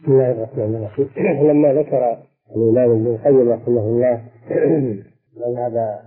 [0.00, 1.08] بسم الله الرحمن الرحيم.
[1.50, 4.22] لما ذكر الإمام ابن القيم رحمه الله
[5.46, 5.98] مذهب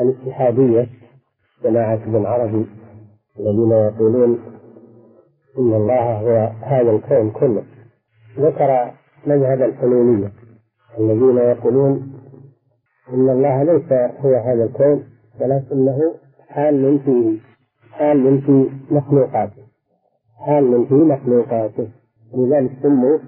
[0.00, 0.88] الاتحادية
[1.64, 2.66] جماعة ابن عربي
[3.40, 4.38] الذين يقولون
[5.58, 7.64] إن الله هو هذا الكون كله.
[8.38, 8.90] ذكر
[9.26, 10.32] مذهب الحلولية
[10.98, 12.12] الذين يقولون
[13.12, 15.04] إن الله ليس هو هذا الكون
[15.40, 16.14] ولكنه
[16.48, 17.38] حال فيه
[17.92, 19.62] حال في مخلوقاته.
[20.46, 21.88] حال في مخلوقاته.
[22.34, 23.18] لذلك سموا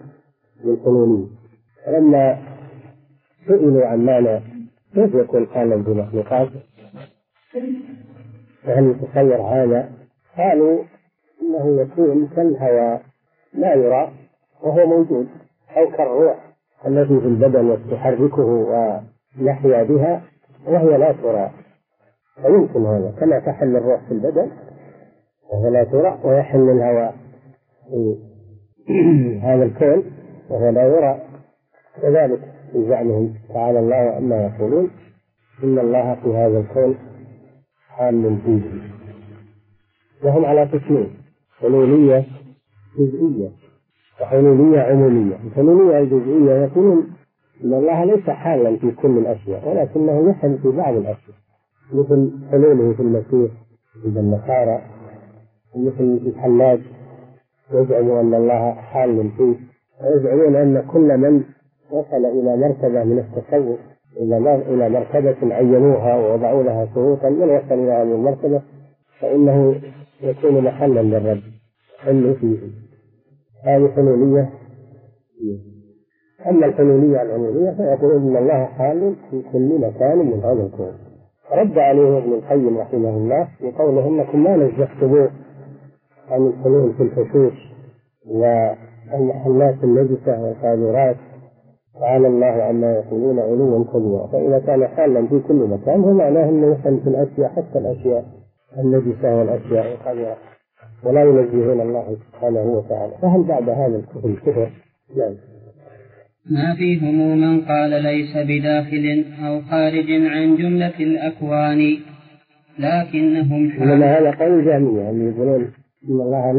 [0.64, 1.33] بالحلولية
[1.86, 2.38] فلما
[3.46, 4.40] سئلوا عن معنى
[4.94, 6.60] كيف يكون حالا بمخلوقاته؟
[8.68, 9.90] وهل يتصور هذا؟
[10.36, 10.84] قالوا
[11.42, 13.02] إنه يكون كالهواء
[13.54, 14.12] لا يرى
[14.62, 15.28] وهو موجود
[15.76, 16.54] أو كالروح
[16.86, 18.44] التي في البدن تحركه
[19.40, 20.22] ويحيا بها
[20.66, 21.50] وهي لا ترى
[22.42, 24.50] فيمكن هذا كما تحل الروح في البدن
[25.52, 27.14] وهي لا ترى ويحل الهواء
[27.88, 28.18] في
[29.46, 30.04] هذا الكون
[30.50, 31.33] وهو لا يرى
[32.02, 32.40] كذلك
[32.72, 34.90] في زعمهم تعالى الله عما يقولون
[35.64, 36.94] إن الله في هذا الكون
[37.88, 38.62] حال فيه
[40.24, 41.10] وهم على قسمين
[41.60, 42.24] حلولية
[42.98, 43.48] جزئية
[44.20, 45.36] وحلولية عمومية.
[45.46, 47.06] الحلولية الجزئية يقولون
[47.64, 51.36] أن الله ليس حالا في كل الأشياء ولكنه يحل في بعض الأشياء.
[51.92, 53.52] مثل حلوله في المسيح
[54.04, 54.82] عند النصارى
[55.76, 56.80] مثل الحلاج.
[57.72, 59.54] يزعم أن الله حال فيه
[60.02, 61.44] ويزعمون أن كل من
[61.90, 63.78] وصل إلى مرتبة من التصوف
[64.16, 68.62] إلى إلى مرتبة عينوها ووضعوا لها شروطا من وصل إلى هذه المرتبة
[69.20, 69.80] فإنه
[70.22, 71.40] يكون محلا للرب.
[71.98, 72.58] حل فيه.
[73.64, 74.50] هذه حلولية.
[76.46, 80.92] أما الحلولية العمومية فيقولون إن الله حال في كل مكان من هذا الكون.
[81.52, 85.30] رد عليه ابن القيم رحمه الله بقوله إنكم ما نزهتموه
[86.30, 87.54] عن الحلول في الحشوش
[88.26, 91.16] والمحلات النجسة والقاذورات
[92.00, 97.00] تعالى الله عما يقولون علوا كبيرا فإذا كان حالا في كل مكان فمعناه أنه يحل
[97.00, 98.24] في الأشياء حتى الأشياء
[98.78, 100.36] النجسة والأشياء القذرة
[101.04, 103.12] ولا ينزهون الله سبحانه وتعالى.
[103.22, 104.70] فهل بعد هذا الكفر؟ الكفر؟
[105.16, 105.34] نعم
[106.50, 111.96] ما فيهم من قال ليس بداخل أو خارج عن جملة الأكوان
[112.78, 115.60] لكنهم إنما هذا قول جهمية يعني يقولون
[116.08, 116.52] إن الله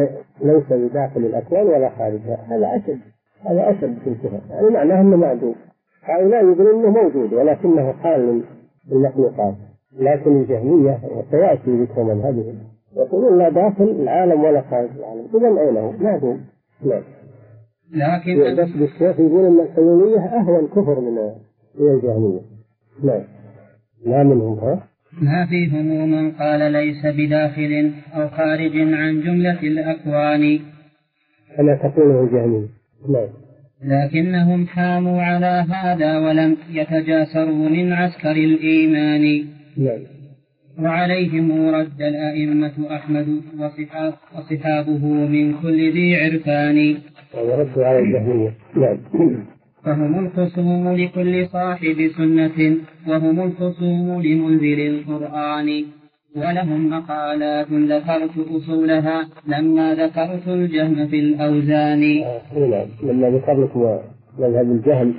[0.44, 3.00] ليس بداخل الأكوان ولا خارجها هذا أشد.
[3.48, 5.56] هذا أشد في الكفر يعني معناه أنه معدوم.
[6.04, 8.44] هؤلاء يقولون أنه موجود ولكنه حال
[8.90, 9.56] بالمخلوقات
[10.00, 12.56] لكن الجهمية وسيأتي ذكر مذهبهم
[12.98, 15.28] يقولون لا داخل العالم ولا خارج العالم.
[15.36, 16.42] إذا أين هو؟ معدوم.
[16.86, 17.04] نعم.
[17.92, 21.16] لكن بس بالشيخ يقول أن الحلولية أهون كفر من
[21.80, 22.42] من الجهمية.
[23.04, 23.24] نعم.
[24.06, 24.84] لا منهم ها؟
[25.22, 30.60] ما فيهم من قال ليس بداخل أو خارج عن جملة الأكوان.
[31.58, 32.68] كما تقوله الجهمية.
[33.10, 33.28] نعم.
[33.84, 39.46] لكنهم حاموا على هذا ولم يتجاسروا من عسكر الإيمان.
[39.78, 40.00] نعم.
[40.80, 43.28] وعليهم رد الأئمة أحمد
[44.36, 46.98] وصحابه من كل ذي عرفان.
[47.34, 48.54] ورد على الجهمية.
[48.76, 48.98] نعم.
[49.84, 55.86] فهم الخصوم لكل صاحب سنة وهم الخصوم لمنزل القرآن.
[56.36, 62.02] ولهم مقالات ذكرت أصولها لما ذكرت الجهم في الأوزان.
[62.56, 62.88] نعم.
[63.04, 64.00] لما ذكر لكم
[64.40, 65.14] مذهب الجهم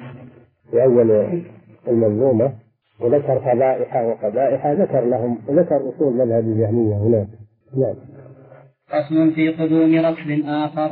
[0.71, 1.43] في أول
[1.89, 2.53] المنظومة
[3.01, 7.29] وذكر فضائح وقبائح ذكر لهم ذكر أصول مذهب الجهمية هناك.
[7.77, 7.95] نعم.
[8.89, 10.91] فصل في قدوم ركب آخر.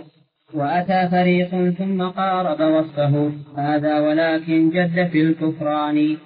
[0.55, 3.33] وأتى فريق ثم قارب وصفه.
[3.57, 6.17] هذا ولكن جد في الكفران.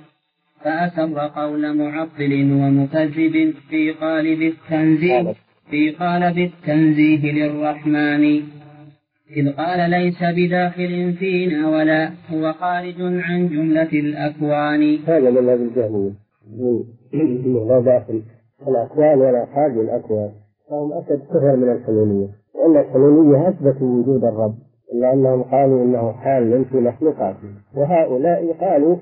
[0.65, 5.35] فأسر قول معطل ومكذب في قالب التنزيه
[5.71, 8.43] في قالب التنزيه للرحمن.
[9.37, 14.99] إذ قال ليس بداخل فينا ولا هو خارج عن جملة الأكوان.
[15.07, 16.13] هذا من هذه الجهمية
[17.69, 18.23] لا داخل
[18.69, 20.31] الأكوان ولا خارج الأكوان.
[20.71, 24.55] فهم أشد كفر من الحلولية لأن الحلولية أثبتوا وجود الرب.
[24.93, 28.97] إلا أنهم قالوا إنه حال في مخلوقاته وهؤلاء قالوا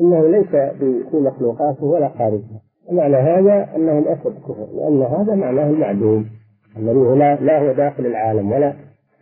[0.00, 2.60] إنه ليس في مخلوقاته ولا خارجها
[2.92, 6.26] معنى هذا أنهم أشد كفر لأن هذا معناه المعدوم.
[6.76, 8.72] الذي هو لا, لا هو داخل العالم ولا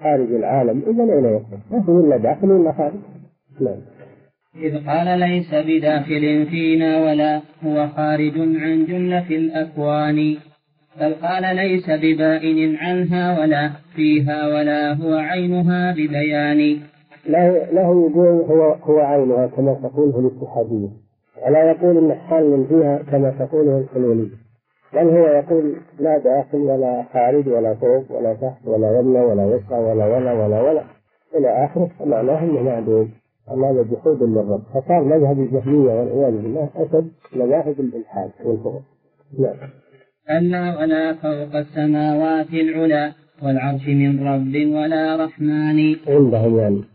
[0.03, 2.95] خارج العالم إذا أين يكون؟ ما هو إلا داخل ولا خارج.
[3.61, 3.81] نعم.
[4.63, 10.37] إذ قال ليس بداخل فينا ولا هو خارج عن جملة الأكوان.
[11.01, 16.79] بل قال ليس ببائن عنها ولا فيها ولا هو عينها ببيان.
[17.27, 20.89] له له يقول هو هو عينها كما تقوله الاتحادية.
[21.47, 24.45] ولا يقول إن حال فيها كما تقوله الحلولية
[24.95, 29.79] بل هو يقول لا داخل ولا خارج ولا فوق ولا تحت ولا يمنى ولا يسرى
[29.79, 30.83] ولا ولا ولا ولا.
[31.35, 33.11] إلى آخره فمعناه إنه معدوم.
[33.53, 38.81] أما هذا جحود للرب فصار مذهب الجهمية والعياذ بالله أشد مذاهب الإلحاد والكفر
[39.39, 39.55] نعم.
[40.31, 45.97] ألا ولا فوق السماوات العلى والعرش من رب ولا رحمن.
[46.09, 46.94] عندهم يعني.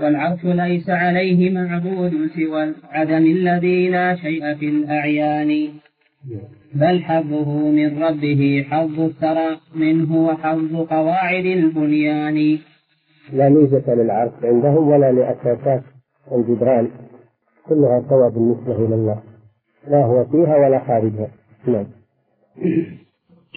[0.00, 5.68] والعرش ليس عليه معبود سوى العدم الذي لا شيء في الأعيان.
[6.74, 12.58] بل حظه من ربه حظ الثرى منه وحظ قواعد البنيان.
[13.32, 15.82] لا ميزة للعرش عندهم ولا لأساسات
[16.32, 16.88] الجدران
[17.68, 19.22] كلها سواء بالنسبة إلى الله.
[19.88, 21.28] لا هو فيها ولا خارجها.
[21.66, 21.86] نعم.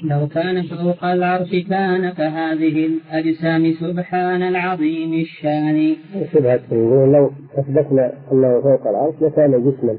[0.03, 5.95] لو كان فوق العرش كان كهذه الأجسام سبحان العظيم الشان.
[6.33, 9.97] شبهة يقولون لو أثبتنا أنه فوق العرش لكان جسما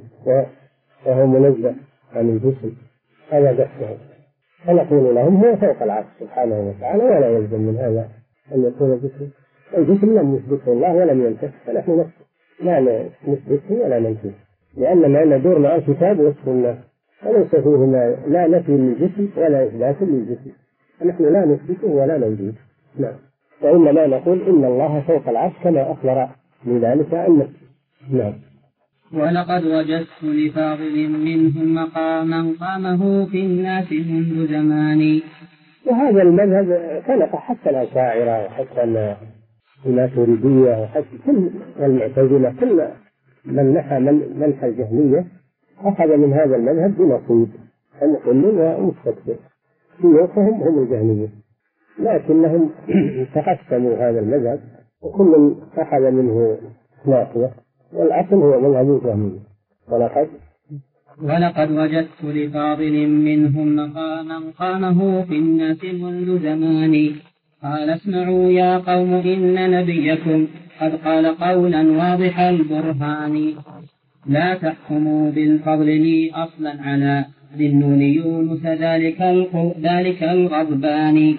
[1.07, 1.75] وهو منزه
[2.13, 2.73] عن الجسم.
[3.31, 3.97] هذا بحثهم
[4.67, 8.09] فنقول لهم هو فوق العرش سبحانه وتعالى ولا يلزم من هذا
[8.55, 9.29] أن يكون جسما.
[9.79, 12.05] الجسم لم يثبته الله ولم ينفه فنحن
[12.63, 12.81] لا
[13.29, 14.31] نثبته ولا ننفيه
[14.77, 16.79] لأن ما ندور مع الكتاب والسنة
[17.27, 20.51] وليس فيهما لا نفي للجسم ولا إثبات للجسم
[21.01, 22.53] فنحن لا نثبته ولا ننفيه
[22.99, 23.15] نعم.
[23.63, 26.29] وإنما نقول إن الله فوق العرش كما أخبر
[26.65, 27.49] بذلك عن
[28.11, 28.33] نعم.
[29.13, 35.21] ولقد وجدت لفاضل منهم مقاما قامه في الناس منذ زمان.
[35.87, 39.15] وهذا المذهب خلق حتى الأشاعرة وحتى
[39.87, 42.89] الماتريدية وحتى كل المعتزلة كل
[43.45, 45.27] من نحى من منحى الجهمية.
[45.81, 47.49] أخذ من هذا المذهب بنصيب.
[48.25, 49.37] كل ومستكبر
[50.01, 51.29] شيوخهم هم الجهمية.
[51.99, 52.71] لكنهم
[53.35, 54.61] تقسموا هذا المذهب
[55.03, 56.59] وكل أخذ منه
[57.07, 57.51] ناقية
[57.93, 59.39] والأصل هو مذهب الجهمية.
[59.89, 60.29] ولقد
[61.23, 67.11] ولقد وجدت لفاضل منهم مقاما قامه في الناس منذ زمان.
[67.63, 70.47] قال اسمعوا يا قوم إن نبيكم
[70.81, 73.55] قد قال قولا واضح البرهان.
[74.27, 77.25] لا تحكموا بالفضل لي أصلا على
[77.57, 79.21] ذي النون يونس ذلك
[79.83, 81.37] ذلك الغضبان.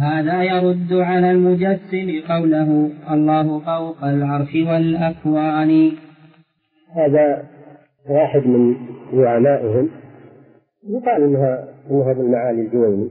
[0.00, 5.92] هذا يرد على المجسم قوله الله فوق العرش والأكوان.
[6.96, 7.42] هذا
[8.10, 8.76] واحد من
[9.14, 9.88] زعمائهم
[10.88, 13.10] يقال إنها إنها ابو المعالي الجويني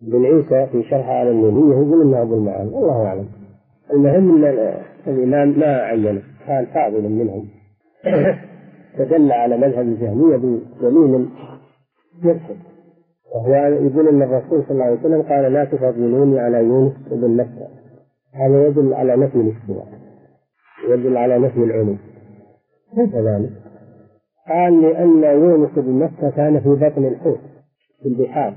[0.00, 3.26] بن عيسى في شرح على النبي يقول إنها ابو المعالي والله أعلم.
[3.94, 4.74] المهم إن
[5.06, 7.59] الإمام ما عينه كان فاضل منهم.
[8.98, 11.28] تدل على مذهب الجهمية بدليل
[12.24, 12.56] يرشد
[13.34, 17.68] وهو يقول إن الرسول صلى الله عليه وسلم قال لا تفضلوني على يونس بن مكه
[18.34, 19.86] هذا يدل على نفي الاستواء
[20.88, 21.96] يدل على نفي العلو.
[22.94, 23.50] كيف ذلك؟
[24.48, 27.40] قال لأن يونس بن مكة كان في بطن الحوت
[28.02, 28.54] في البحار.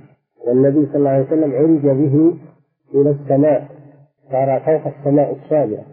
[0.48, 2.34] والنبي صلى الله عليه وسلم عرج به
[2.96, 3.68] إلى السماء
[4.32, 5.86] صار فوق السماء السابعة.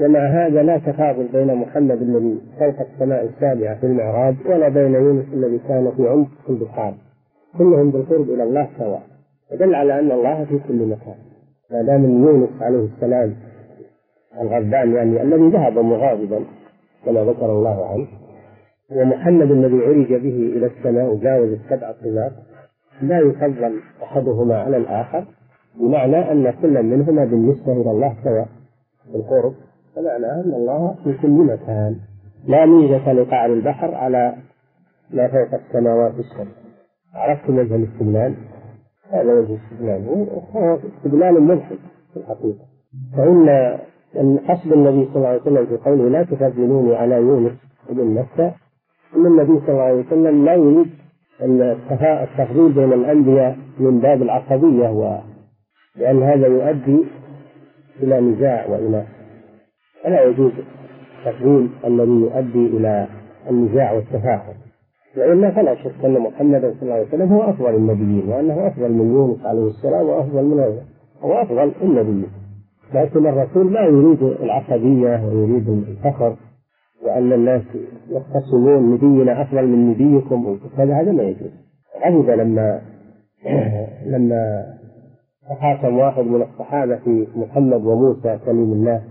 [0.00, 5.24] ومع هذا لا تفاضل بين محمد الذي فوق السماء السابعة في المعراج ولا بين يونس
[5.32, 6.94] الذي كان في عمق البحار
[7.58, 9.02] كلهم بالقرب إلى الله سواء.
[9.52, 11.14] يدل على أن الله في كل مكان.
[11.70, 13.34] ما دام يونس عليه السلام
[14.40, 16.40] الغضبان يعني الذي ذهب مغاضبا
[17.06, 18.06] كما ذكر الله عنه
[18.90, 22.32] ومحمد الذي عرج به إلى السماء وجاوز السبع طباق
[23.02, 25.24] لا يفضل أحدهما على الآخر
[25.80, 28.48] بمعنى أن كل منهما بالنسبة إلى الله سواء
[29.14, 29.54] القرب
[29.96, 31.96] فمعناه أن الله في كل مكان.
[32.46, 34.34] لا ميزة لقعر البحر على
[35.10, 36.50] ما فوق السماوات السبع
[37.14, 38.34] عرفت وجه الاستدلال؟
[39.10, 40.08] هذا وجه الاستدلال.
[40.08, 41.76] وهو استدلال ملحد
[42.14, 42.64] في الحقيقة.
[43.16, 47.52] فإن قصد النبي صلى الله عليه وسلم في قوله لا تفضلوني على يونس
[47.90, 48.54] بن مكة
[49.16, 50.90] أن النبي صلى الله عليه وسلم لا يريد
[52.02, 55.18] التفضيل بين الأنبياء من باب العصبية و
[55.96, 57.04] لأن هذا يؤدي
[58.02, 59.04] إلى نزاع وإلى
[60.04, 60.52] فلا يجوز
[61.24, 63.06] تفضيل الذي يؤدي إلى
[63.50, 64.54] النزاع والتفاخر.
[65.16, 69.12] وإلا فلا شك أن محمدا صلى الله عليه وسلم هو أفضل النبيين وأنه أفضل من
[69.12, 70.78] يونس عليه السلام وأفضل من
[71.22, 72.28] هو أفضل النبيين.
[72.94, 76.36] لكن الرسول لا يريد العصبية ويريد الفخر
[77.02, 77.62] وأن الناس
[78.10, 81.50] يختصمون نبينا أفضل من نبيكم هذا هذا ما يجوز.
[82.06, 82.80] غضب لما
[84.12, 84.64] لما
[85.50, 89.02] تخاصم واحد من الصحابة في محمد وموسى كليم الله.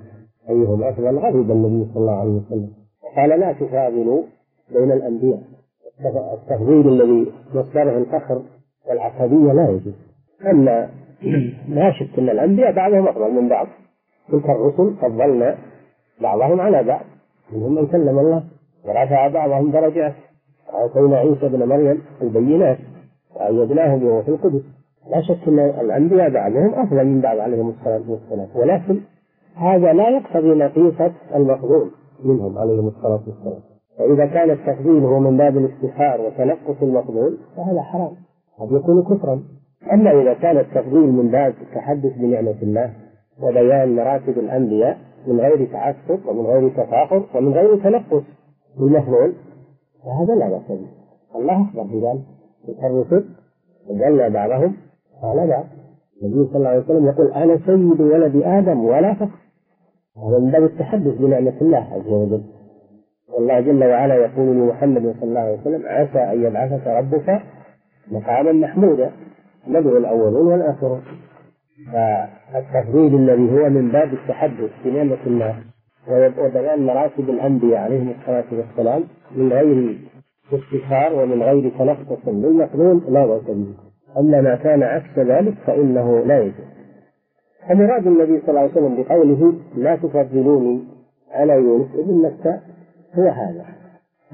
[0.52, 2.70] أيهم أفضل غضب النبي صلى الله عليه وسلم.
[3.16, 4.24] قال لا تفاضلوا
[4.74, 5.42] بين الأنبياء.
[6.34, 8.42] التفضيل الذي مصدره الفخر
[8.90, 9.94] والعصبية لا يجوز.
[10.52, 10.90] أما
[11.70, 13.68] لا شك أن الأنبياء بعضهم أفضل من بعض.
[14.32, 15.58] تلك الرسل فضلنا
[16.22, 17.06] بعضهم على بعض.
[17.54, 18.44] منهم من كلم الله
[18.86, 20.14] ورفع بعضهم درجات.
[20.74, 22.78] وآتينا عيسى ابن مريم البينات
[23.36, 24.62] وأيدناه بروح القدس.
[25.12, 28.47] لا شك أن الأنبياء بعضهم أفضل من بعض عليهم الصلاة والسلام.
[28.56, 28.99] ولكن
[29.56, 31.91] هذا لا يقتضي نقيصة المفضول
[32.24, 33.62] منهم عليهم الصلاة والسلام.
[33.97, 38.12] فإذا كان التفضيل هو من باب الافتخار وتنقص المفضول فهذا حرام.
[38.60, 39.43] قد يكون كفرا.
[39.93, 42.93] أما إذا كان التفضيل من باب التحدث بنعمة الله
[43.43, 44.97] وبيان مراتب الأنبياء
[45.28, 48.24] من غير تعسف ومن غير تفاخر ومن غير تنقص
[48.80, 49.34] بالمفعول
[50.06, 50.88] فهذا لا بأس به.
[51.36, 52.22] الله أخبر بذلك
[52.68, 53.26] تلك الرسل
[53.89, 54.74] وجعلنا بعضهم
[55.24, 55.66] على بعض.
[56.24, 59.39] النبي صلى الله عليه وسلم يقول أنا سيد ولد آدم ولا فخر.
[60.17, 62.43] هذا من باب التحدث بنعمة الله عز وجل.
[63.34, 67.41] والله جل وعلا يقول لمحمد صلى الله عليه وسلم عسى أن يبعثك ربك
[68.11, 69.11] مقاما محمودا
[69.67, 71.01] ندعو الأولون والآخرون
[71.93, 75.55] فالتفضيل الذي هو من باب التحدث بنعمة الله.
[76.39, 79.03] وبيان مراتب الأنبياء عليهم الصلاة والسلام
[79.36, 79.97] من غير
[80.53, 86.39] افتخار ومن غير تنقص للمقدون لا بأس به أما ما كان عكس ذلك فإنه لا
[86.39, 86.72] يجوز.
[87.70, 90.84] فمراد النبي صلى الله عليه وسلم بقوله لا تفضلوني
[91.32, 92.59] على يونس ابن متى
[93.16, 93.66] هو هذا.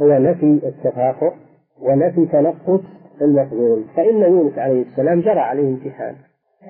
[0.01, 1.33] هو نفي التفاخر
[1.81, 2.81] ونفي تنقص
[3.21, 3.83] المفعول.
[3.95, 6.15] فإن يونس عليه السلام جرى عليه امتحان.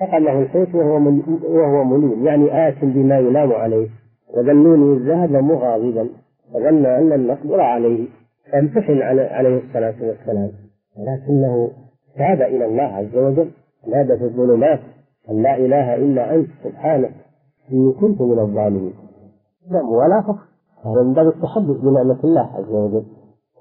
[0.00, 2.26] فقمه الحوت وهو وهو مليم.
[2.26, 3.88] يعني آت بما يلام عليه.
[4.36, 6.08] وذنوني الذهب مغاضبا.
[6.54, 8.06] فظن أن المقدور عليه.
[8.52, 10.50] فامتحن عليه الصلاة والسلام.
[10.98, 11.70] ولكنه
[12.18, 13.50] تاب إلى الله عز وجل.
[13.86, 14.80] نادى في الظلمات
[15.30, 17.14] أن لا إله إلا أنت سبحانك.
[17.72, 18.94] إني كنت من الظالمين.
[19.70, 20.44] نعم ولا كفر
[20.84, 23.04] هذا من باب التحدث بنعمة الله عز وجل.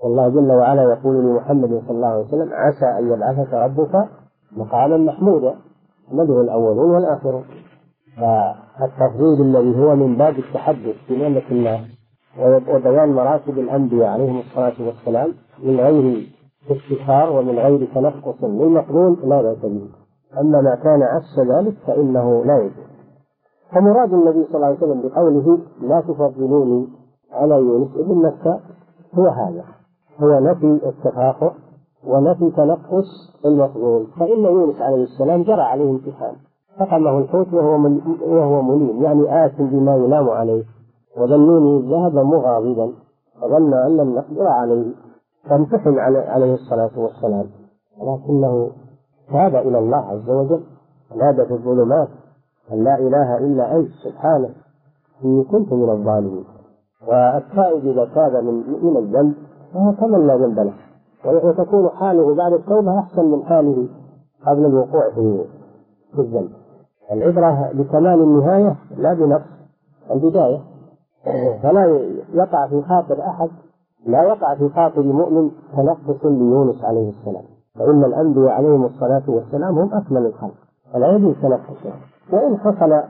[0.04, 4.08] والله جل وعلا يقول لمحمد صلى الله عليه وسلم عسى أن يبعثك ربك
[4.58, 5.56] مقاما محمودا
[6.14, 7.44] ندعو الأولون والآخرون
[8.18, 11.82] فالتفضيل الذي هو من باب التحدث بنعمة الله
[12.74, 15.34] وبيان مراتب الأنبياء عليهم الصلاة والسلام
[15.64, 16.28] من غير
[16.70, 19.90] افتخار ومن غير تنقص للمقبول لا بأس به
[20.42, 22.88] أما ما كان عكس ذلك فإنه لا يجوز.
[23.72, 26.88] فمراد النبي صلى الله عليه وسلم بقوله لا تفضلوني
[27.32, 28.60] على يونس ابن مكة
[29.16, 29.64] هو هذا.
[30.20, 31.54] هو نفي التفاخر
[32.08, 33.06] ونفي تنقص
[33.46, 36.36] المفضول فإن يونس عليه السلام جرى عليه امتحان.
[36.80, 39.04] فقمه الحوت وهو من وهو مليم.
[39.04, 40.64] يعني آت بما يلام عليه.
[41.18, 42.92] وظنوني ذهب مغاضبا.
[43.42, 45.07] فظن أن لم نقدر عليه.
[45.50, 47.46] فامتحن عليه الصلاة والسلام.
[48.00, 48.72] ولكنه
[49.32, 50.64] تاب إلى الله عز وجل.
[51.16, 52.08] نادى في الظلمات
[52.72, 54.52] أن لا إله إلا أنت سبحانك.
[55.26, 56.46] إني كنت من الظالمين.
[57.08, 59.34] والتائب إذا تاب من من الذنب
[59.74, 60.74] فهو كمن لا ذنب له.
[61.26, 63.88] وتكون حاله بعد التوبة أحسن من حاله
[64.48, 65.10] قبل الوقوع
[66.16, 66.50] في الذنب.
[67.12, 69.42] العبرة بكمال النهاية لا بنقص
[70.12, 70.60] البداية.
[71.64, 72.02] فلا
[72.34, 73.50] يقع في خاطر أحد
[74.08, 77.44] لا يقع في خاطر مؤمن تنقص ليونس عليه السلام.
[77.76, 80.54] فإن الأنبياء عليهم الصلاة والسلام هم أكمل الخلق.
[80.94, 81.94] فلا يجوز تنقصهم
[82.32, 83.04] وإن حصل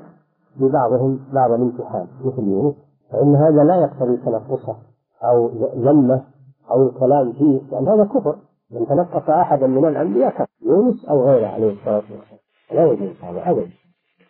[0.59, 2.75] لبعضهم بعض الامتحان مثل يونس
[3.11, 4.75] فإن هذا لا يقتضي تنقصه
[5.23, 6.23] أو ذمه
[6.71, 8.35] أو الكلام فيه لأن هذا كفر.
[8.71, 12.39] من تنقص أحدا من الأنبياء كفر يونس أو غيره عليه الصلاة والسلام.
[12.71, 13.67] لا يجوز هذا أبدا.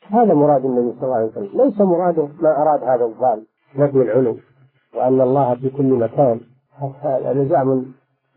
[0.10, 1.62] هذا مراد النبي صلى الله عليه وسلم.
[1.62, 3.44] ليس مراده ما أراد هذا الظالم
[3.78, 4.36] نفي العلو
[4.98, 6.40] وأن الله في كل مكان
[7.04, 7.86] هذا زعم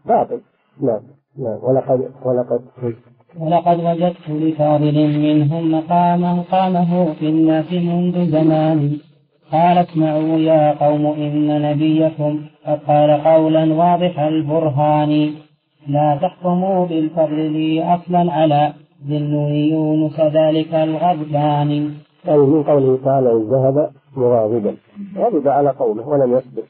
[0.07, 0.41] باطل.
[0.82, 1.01] نعم
[1.38, 1.59] نعم.
[1.62, 2.61] ولقد ولقد.
[3.41, 8.99] ولقد وجدت لفاضل منهم مقاما قامه في الناس منذ زمان.
[9.53, 15.34] قال اسمعوا يا قوم إن نبيكم قد قال قولا واضح البرهان.
[15.88, 18.72] لا تحكموا بالفضل لي أصلا على
[19.09, 21.70] ذنون يونس ذلك الغضبان.
[22.28, 24.76] أي من قوله تعالى ذهب مغاضبا.
[25.16, 26.62] غضب على قومه ولم يصبر.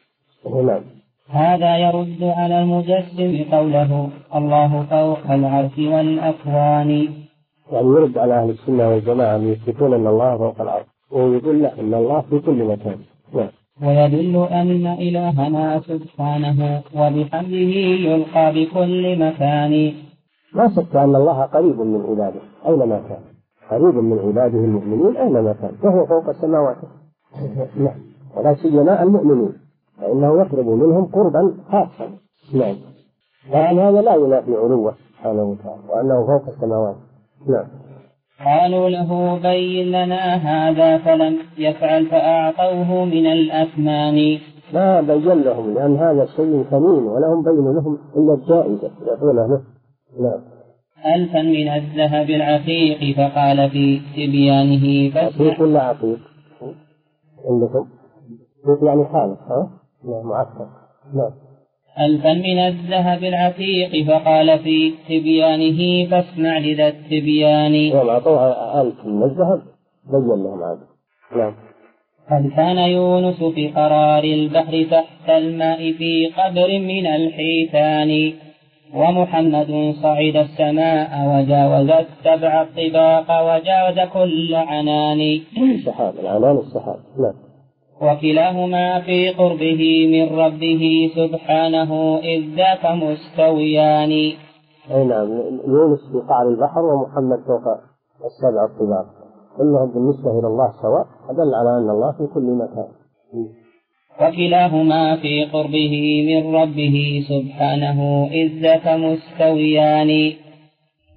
[0.62, 0.99] نعم.
[1.32, 6.90] هذا يرد على المجسم قوله الله فوق العرش والأكوان.
[7.72, 12.20] يعني يرد على أهل السنة والجماعة يثبتون أن الله فوق العرش ويقول لا أن الله
[12.20, 12.96] في كل مكان.
[13.34, 13.48] نعم.
[13.82, 17.74] ويدل أن إلهنا سبحانه وبحمده
[18.10, 19.92] يلقى بكل مكان.
[20.54, 23.22] لا شك أن الله قريب من عباده أينما كان.
[23.70, 26.76] قريب من عباده المؤمنين أينما كان وهو فوق السماوات.
[27.84, 28.00] نعم.
[28.36, 29.69] ولا سيما المؤمنين.
[30.00, 32.10] فإنه يقرب منهم قربا خاصا.
[32.54, 32.76] نعم.
[33.52, 36.96] وعن هذا لا ينافي علوه سبحانه وتعالى وأنه فوق السماوات.
[37.48, 37.66] نعم.
[38.44, 44.38] قالوا له بين لنا هذا فلم يفعل فأعطوه من الأثمان.
[44.74, 49.60] ما بين لهم لأن هذا شيء ثمين ولهم بين لهم إلا الجائزة يعطونه له.
[50.20, 50.40] نعم.
[51.14, 56.18] ألفا من الذهب العتيق فقال في تبيانه عتيق ولا عتيق؟
[57.50, 57.86] عندكم؟
[58.82, 60.66] يعني خالص ها؟ نعم معسكر
[61.14, 61.32] نعم.
[62.00, 67.92] ألفا من الذهب العتيق؟ فقال في تبيانه فاصنع لذا التبيان.
[67.94, 69.62] نعم أعطوها ألف من الذهب.
[70.12, 70.78] بين لهم عاد
[71.36, 71.54] نعم.
[72.30, 78.32] قد كان يونس في قرار البحر تحت الماء في قبر من الحيتان؟
[78.94, 85.40] ومحمد صعد السماء وجاوز السبع الطباق وجاوز كل عنان.
[85.74, 86.98] السحاب العنان السحاب.
[87.18, 87.49] نعم.
[88.02, 89.82] وكلاهما في قربه
[90.14, 94.12] من ربه سبحانه إذ ذاك مستويان.
[94.90, 95.28] أي نعم
[95.68, 97.66] يونس في قعر البحر ومحمد فوق
[98.30, 99.06] السبع الطباق
[99.56, 102.88] كلهم بالنسبة إلى الله سواء أدل على أن الله في كل مكان.
[104.20, 105.94] وكلاهما في قربه
[106.28, 110.32] من ربه سبحانه إذ ذاك مستويان.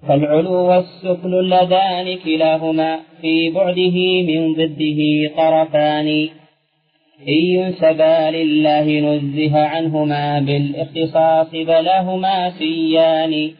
[0.08, 3.98] فالعلو والسفل اللذان كلاهما في بعده
[4.30, 5.00] من ضده
[5.38, 6.30] طرفان.
[7.28, 13.52] إن ينسبا لله نزه عنهما بالاختصاص بلاهما سيان.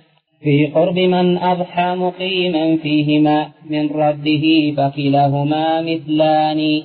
[0.44, 4.46] في قرب من أضحى مقيما فيهما من رده
[4.78, 6.84] فكلاهما مثلان.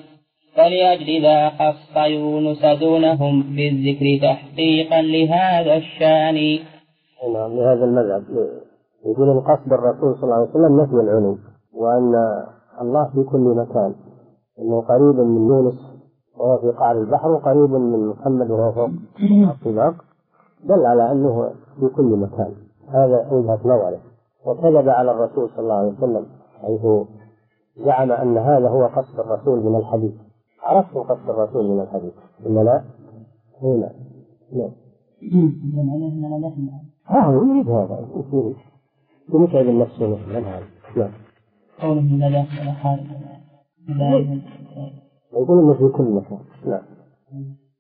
[0.57, 6.59] فلأجل ذا خص يونس دونهم بالذكر تحقيقا لهذا الشان.
[7.35, 8.23] نعم لهذا المذهب.
[9.07, 11.39] يقول القصد الرسول صلى الله عليه وسلم نفي العلو
[11.75, 12.13] وأن
[12.83, 13.95] الله في كل مكان.
[14.59, 15.88] أنه قريب من يونس
[16.39, 18.91] وهو في قعر البحر وقريب من محمد وهو فوق
[19.51, 19.95] الطباق
[20.65, 22.53] دل على أنه في كل مكان.
[22.89, 24.01] هذا وجهة نظره.
[24.47, 26.27] وكذب على الرسول صلى الله عليه وسلم
[26.61, 27.07] حيث
[27.87, 30.13] زعم أن هذا هو قصد الرسول من الحديث.
[30.63, 32.13] عرفتم قصد الرسول من الحديث.
[32.47, 32.85] ولا لا؟
[33.63, 33.91] هنا
[34.53, 34.71] نعم.
[37.07, 38.09] ها يريد هذا.
[38.33, 38.57] يريد
[39.33, 40.67] ومتعب النفس مثلا هذا.
[40.97, 41.11] نعم
[41.83, 42.45] قوله لا
[42.83, 43.01] خارج
[45.33, 46.83] يقول أنه في كل مكان نعم.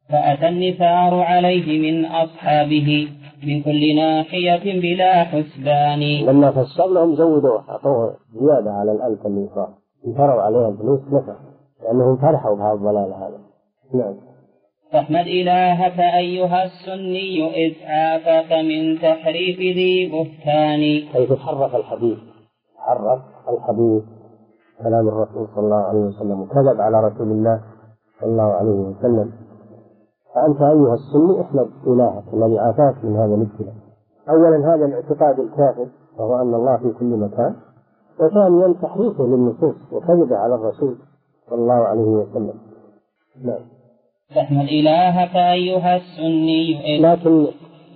[0.08, 3.08] فأتى النثار عليه من أصحابه
[3.42, 6.00] من كل ناحية بلا حسبان.
[6.26, 9.68] لما فسر لهم زودوه أعطوه زيادة على الألف اللي صار
[10.06, 11.36] انكروا عليها الفلوس نفع
[11.82, 13.40] لأنهم فرحوا بهذا الضلال هذا.
[13.94, 14.16] نعم.
[14.92, 21.08] فاحمد إلهك أيها السني إذ عافاك من تحريف ذي بهتان.
[21.12, 22.18] حيث حرف الحديث.
[22.76, 24.17] حرف الحديث.
[24.82, 26.40] كلام الرسول صلى الله عليه وسلم.
[26.40, 27.60] وكذب على رسول الله
[28.20, 29.32] صلى الله عليه وسلم.
[30.34, 33.74] فأنت أيها السني احمد إلهك الذي عافاك من هذا الابتلاء.
[34.30, 35.86] أولا هذا الاعتقاد الكافر
[36.18, 37.54] وهو أن الله في كل مكان.
[38.20, 40.96] وثانيا تحريفه للنصوص وكذبه على الرسول
[41.50, 42.54] صلى الله عليه وسلم.
[43.44, 43.60] نعم.
[44.34, 47.02] فاحمد إلهك أيها السني.
[47.02, 47.46] لكن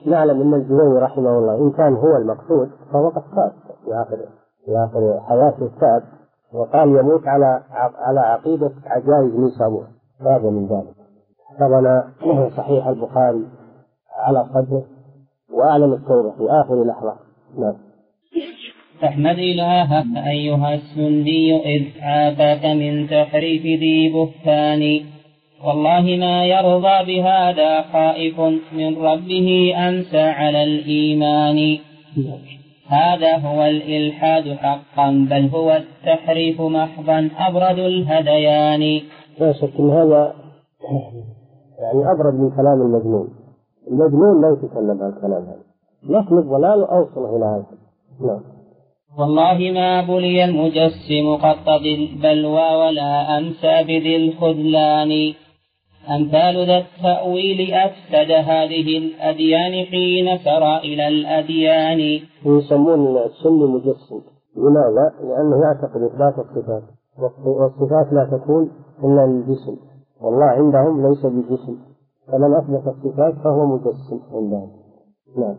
[0.07, 3.53] نعلم أن الجويني رحمه الله إن كان هو المقصود فهو قد تاب
[3.85, 4.16] في آخر
[4.64, 6.03] في آخر حياته تاب
[6.55, 7.62] وقال يموت على
[7.98, 9.86] على عقيدة عجائز نيسابور
[10.24, 10.94] تاب من ذلك
[11.50, 12.12] حفظنا
[12.57, 13.44] صحيح البخاري
[14.16, 14.84] على صدره
[15.53, 17.16] وأعلن التوبة في آخر لحظة.
[17.59, 17.74] نعم.
[19.00, 25.00] فاحمد إلهك أيها السني إذ عافاك من تحريف ذي بهتان.
[25.66, 28.40] والله ما يرضى بهذا خائف
[28.72, 31.78] من ربه أمسى على الإيمان.
[32.93, 39.01] هذا هو الإلحاد حقا بل هو التحريف محضا أبرد الهذيان
[39.40, 40.34] لا شك أن هذا
[41.82, 43.28] يعني أبرد من كلام المجنون.
[43.90, 45.62] المجنون لا يتكلم عن الكلام هذا.
[46.03, 47.66] لكن الضلال أوصل إلى هذا.
[48.26, 48.40] نعم.
[49.18, 55.34] والله ما بلي المجسم قد البلوى ولا أمسى بذي الخذلان.
[56.11, 62.00] أمثال ذا التأويل أفسد هذه الأديان حين سرى إلى الأديان.
[62.46, 64.20] يسمون السني مجسم
[64.57, 66.82] لماذا؟ لأنه يعتقد إثبات الصفات.
[67.44, 68.70] والصفات لا تكون
[69.05, 69.76] إلا للجسم
[70.20, 71.76] والله عندهم ليس بجسم.
[72.28, 74.70] فمن أثبت الصفات فهو مجسم عندهم.
[75.38, 75.57] نعم.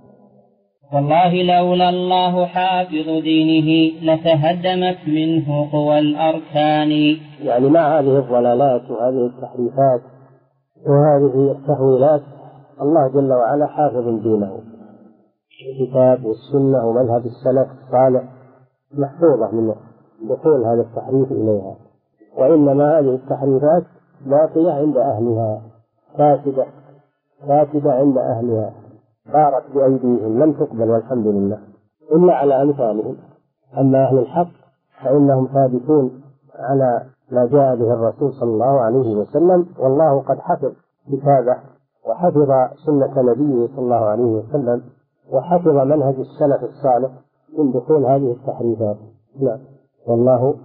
[0.94, 6.92] والله لولا الله حافظ دينه لتهدمت منه قوى الأركان.
[7.42, 10.13] يعني مع هذه الضلالات وهذه التحريفات؟
[10.88, 12.22] وهذه التهويلات
[12.82, 14.60] الله جل وعلا حافظ دينه.
[15.70, 18.24] الكتاب والسنة ومذهب السلف الصالح
[18.94, 19.76] محفوظة من
[20.30, 21.76] دخول هذا التحريف إليها.
[22.38, 23.84] وإنما هذه التحريفات
[24.26, 25.62] باقية عند أهلها
[26.18, 26.66] فاسدة
[27.48, 28.74] فاسدة عند أهلها.
[29.34, 31.60] صارت بأيديهم لم تقبل والحمد لله.
[32.12, 33.16] إلا على أمثالهم.
[33.78, 34.52] أما أهل الحق
[35.04, 36.22] فإنهم ثابتون
[36.60, 40.72] على ما جاء به الرسول صلى الله عليه وسلم والله قد حفظ
[41.08, 41.58] كتابه
[42.08, 42.50] وحفظ
[42.86, 44.82] سنة نبيه صلى الله عليه وسلم
[45.32, 47.12] وحفظ منهج السلف الصالح
[47.58, 48.98] من دخول هذه التحريفات.
[49.42, 49.60] نعم.
[50.08, 50.56] والله.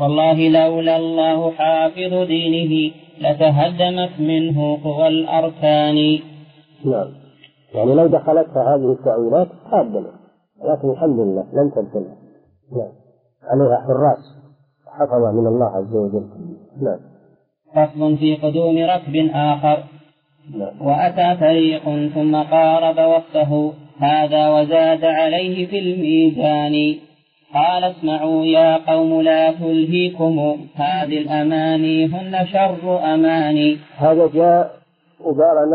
[0.00, 6.20] والله لولا الله حافظ دينه لتهدمت منه قوى الأركان.
[6.84, 7.08] نعم.
[7.74, 10.12] يعني لو دخلتها هذه التأويلات تهدمت
[10.64, 12.16] لكن الحمد لله لم تبتلها
[12.72, 12.92] نعم.
[13.42, 14.43] عليها حراس.
[14.98, 16.26] حفظ من الله عز وجل.
[16.82, 16.98] نعم.
[17.74, 19.84] فصل في قدوم ركب آخر.
[20.58, 27.00] نعم وأتى فريق ثم قارب وقته هذا وزاد عليه في الميزان.
[27.54, 30.38] قال اسمعوا يا قوم لا تلهيكم.
[30.74, 33.78] هذه الأماني هن شر أماني.
[33.96, 34.70] هذا جاء
[35.20, 35.70] وقال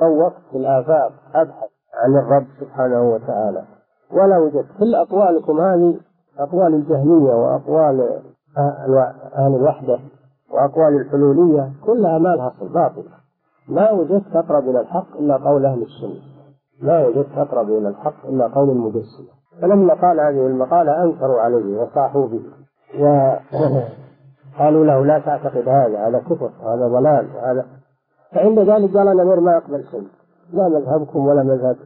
[0.00, 3.64] طوقت في الآفاق أبحث عن الرب سبحانه وتعالى.
[4.10, 5.94] ولا وجدت كل أقوالكم هذه
[6.38, 8.20] أقوال الجهمية وأقوال
[8.58, 9.98] أهل الوحدة
[10.50, 13.10] وأقوال الحلولية كلها ما لها أصل باطلة.
[13.68, 16.20] ما وجدت أقرب إلى الحق إلا قول أهل السنة.
[16.82, 19.26] ما وجدت أقرب إلى الحق إلا قول المجسمة.
[19.62, 22.42] فلما قال هذه المقالة أنكروا عليه وصاحوا به.
[23.00, 27.66] وقالوا له لا تعتقد هذا هذا كفر هذا ضلال هذا.
[28.32, 30.08] فعند ذلك قال الأمير ما يقبل شيء
[30.52, 31.76] لا مذهبكم ولا مذهب.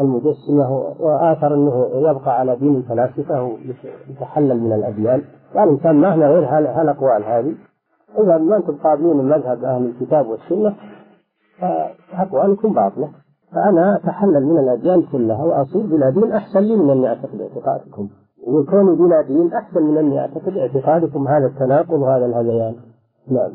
[0.00, 5.22] المجسمة وآثر أنه يبقى على دين الفلاسفة ويتحلل من الأديان.
[5.54, 7.54] قال إن كان معنا غير هالأقوال هذه.
[8.18, 10.74] إذا ما أنتم قابلين مذهب أهل الكتاب والسنة
[12.12, 13.08] فأقوالكم باطلة.
[13.52, 18.08] فأنا أتحلل من الأديان كلها وأصير بلا دين أحسن لي من أني أعتقد اعتقادكم.
[18.46, 22.74] وكوني بلا دين أحسن من أني أعتقد اعتقادكم هذا التناقض وهذا الهذيان.
[23.30, 23.52] نعم.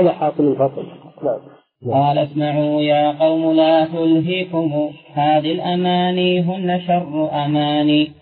[0.00, 0.82] هذا حاصل الفصل.
[1.24, 1.38] نعم.
[1.86, 4.90] قال اسمعوا يا قوم لا تلهيكم.
[5.14, 8.12] هذه الأماني هن شر أماني.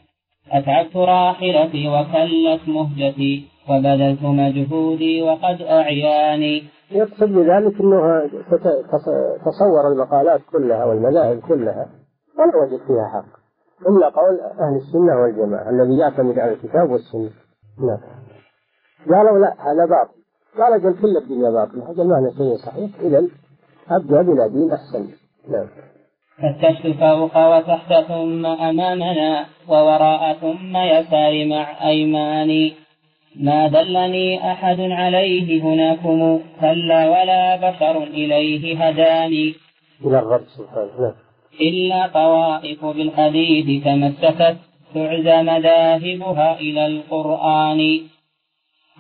[0.53, 6.63] أتعبت راحلتي وكلت مهجتي وبذلت مجهودي وقد أعياني.
[6.91, 8.31] يقصد بذلك أنه
[9.47, 11.87] تصور المقالات كلها والمذاهب كلها
[12.39, 13.37] ولا وجد فيها حق.
[13.89, 17.31] إلا قول أهل السنة والجماعة الذي يعتمد على الكتاب والسنة.
[17.79, 18.01] نعم.
[19.11, 20.17] قالوا لا هذا باطل.
[20.59, 22.91] قال أجل كل الدنيا باطل هذا المعنى شيء صحيح.
[23.01, 23.29] إذا
[23.91, 25.09] أبدأ بلا دين أحسن.
[25.53, 25.67] نعم.
[26.43, 32.73] فتشت فوق وتحت ثم أمامنا ووراء ثم يسار مع أيماني
[33.41, 39.55] ما دلني أحد عليه هناكم كلا ولا بشر إليه هداني.
[40.05, 41.15] إلى الرب سبحانه.
[41.61, 44.57] إلا طوائف بالحديث تمسكت
[44.95, 48.01] تعزى مذاهبها إلى القرآن.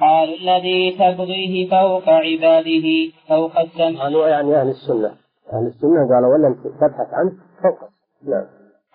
[0.00, 2.86] قال الذي تبغيه فوق عباده
[3.28, 4.02] فوق السماء.
[4.02, 5.10] قالوا يعني أهل السنة؟
[5.52, 7.30] أهل السنة قالوا ولا تبحث عنه
[7.62, 7.88] فوق.
[8.28, 8.46] نعم.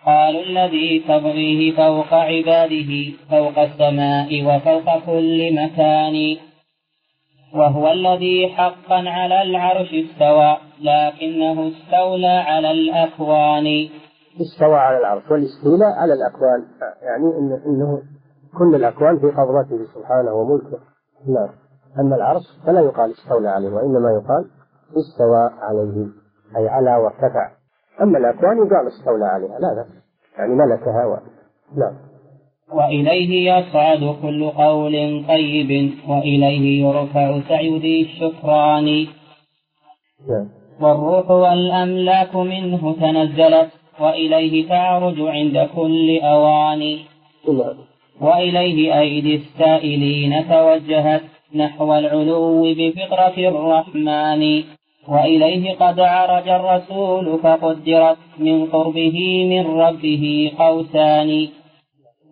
[0.06, 6.38] قال الذي تبغيه فوق عباده فوق السماء وفوق كل مكان.
[7.56, 13.90] وهو الذي حقا على العرش استوى لكنه استولى على الأكوان.
[14.42, 16.66] استوى على العرش والاستيلاء على الأكوان.
[17.02, 17.26] يعني
[17.66, 18.02] إنه
[18.58, 20.91] كل الأكوان في قبضته سبحانه وملكه.
[21.28, 21.50] نعم.
[22.00, 24.46] أما العرش فلا يقال استولى عليه وإنما يقال
[24.98, 26.08] استوى عليه
[26.58, 27.52] أي على وارتفع.
[28.02, 29.86] أما الأكوان يقال استولى عليها لا لا.
[30.38, 31.18] يعني ملكها و...
[31.78, 31.94] نعم.
[32.74, 39.08] وإليه يصعد كل قول طيب وإليه يرفع سعي ذي الشكران.
[40.30, 40.50] نعم.
[40.82, 43.70] والروح والأملاك منه تنزلت
[44.00, 46.80] وإليه تعرج عند كل أوان.
[47.48, 47.91] نعم.
[48.22, 51.22] وإليه أيدي السائلين توجهت
[51.56, 54.64] نحو العلو بفطرة الرحمن.
[55.08, 59.18] وإليه قد عرج الرسول فقدرت من قربه
[59.50, 61.48] من ربه قوسان.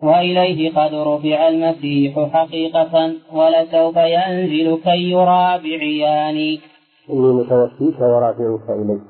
[0.02, 6.58] وإليه قد رفع المسيح حقيقة ولسوف ينزل كي يرى بعيان.
[7.10, 9.02] إني متوفيك ورافعك إليه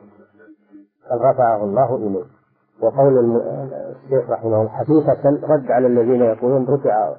[1.11, 2.40] قد رفعه الله إليه
[2.83, 7.15] وقول الشيخ رحمه الله حقيقة رد على الذين يقولون رفع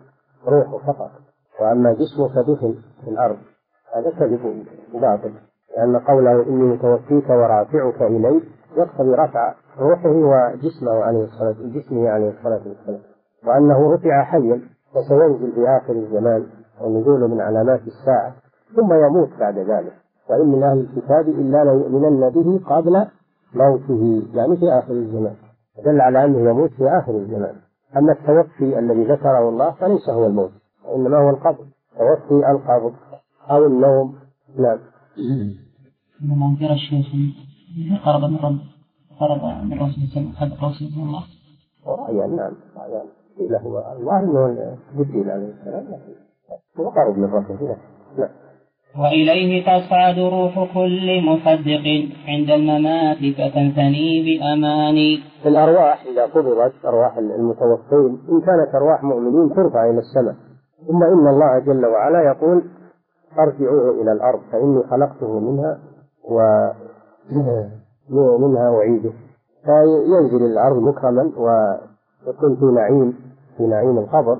[0.47, 1.11] روحه فقط
[1.61, 3.37] وأما جسمه فدفن في الأرض
[3.95, 5.31] هذا كذب باطل
[5.77, 8.41] لأن قوله إني متوفيك ورافعك إلي
[8.77, 12.99] يقتضي رفع روحه وجسمه عليه الصلاة جسمه عليه الصلاة والسلام.
[13.47, 14.61] وأنه رفع حيا
[14.95, 16.45] وسينزل في آخر الزمان
[16.81, 18.33] ونزوله من علامات الساعة
[18.75, 19.93] ثم يموت بعد ذلك.
[20.29, 23.05] وإن من أهل الكتاب إلا ليؤمنن به قبل
[23.55, 25.35] موته يعني في آخر الزمان.
[25.85, 27.55] دل على أنه يموت في آخر الزمان.
[27.97, 30.51] أما التوفي الذي ذكره الله فليس هو الموت
[30.85, 31.65] وإنما هو القبض
[31.97, 32.93] توفي القبض
[33.51, 34.15] أو النوم.
[34.59, 34.79] نعم.
[36.23, 37.07] إنما أنكر الشيخ
[38.05, 38.59] قرب من رب
[39.19, 41.23] قرب من رسول الله رسول الله.
[41.87, 43.01] رأيا نعم رأيا.
[43.37, 45.87] قيل هو الله أنه جبريل عليه السلام.
[46.79, 47.77] هو قرب من ربه
[48.17, 48.29] نعم.
[48.99, 51.85] وإليه تصعد روح كل مصدق
[52.27, 55.19] عند الممات فتنثني بأماني.
[55.45, 60.35] الأرواح إذا قبضت أرواح المتوفين إن كانت أرواح مؤمنين ترفع إلى السماء.
[60.87, 62.63] ثم إن الله جل وعلا يقول
[63.39, 65.79] أرجعوه إلى الأرض فإني خلقته منها
[68.11, 69.11] ومنها أعيده.
[69.65, 73.13] فينزل الأرض مكرما ويكون في نعيم
[73.57, 74.37] في نعيم القبر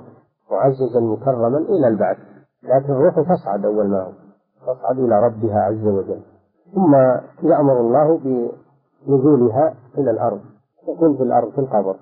[0.50, 2.16] معززا مكرما إلى البعث.
[2.62, 4.21] لكن الروح تصعد أول ما هو.
[4.66, 6.20] تصعد إلى ربها عز وجل.
[6.74, 6.94] ثم
[7.42, 8.18] يأمر الله
[9.06, 10.40] بنزولها إلى الأرض
[10.86, 11.96] تكون في الأرض في القبر.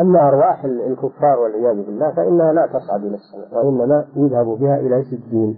[0.00, 5.56] أما أرواح الكفار والعياذ بالله فإنها لا تصعد إلى السماء وإنما يذهب بها إلى سجين.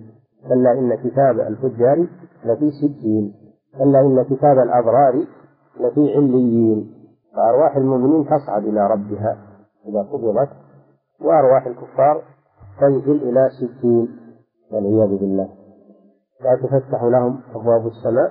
[0.49, 2.07] كلا إن كتاب الفجار
[2.45, 3.35] لفي سجين.
[3.79, 5.25] كلا إن كتاب الأبرار
[5.81, 6.95] لفي عليين.
[7.37, 9.37] فأرواح المؤمنين تصعد إلى ربها
[9.89, 10.49] إذا قبضت
[11.21, 12.23] وأرواح الكفار
[12.81, 14.09] تنزل إلى سجين.
[14.73, 15.60] والعياذ بالله.
[16.45, 18.31] لا تفتح لهم أبواب السماء.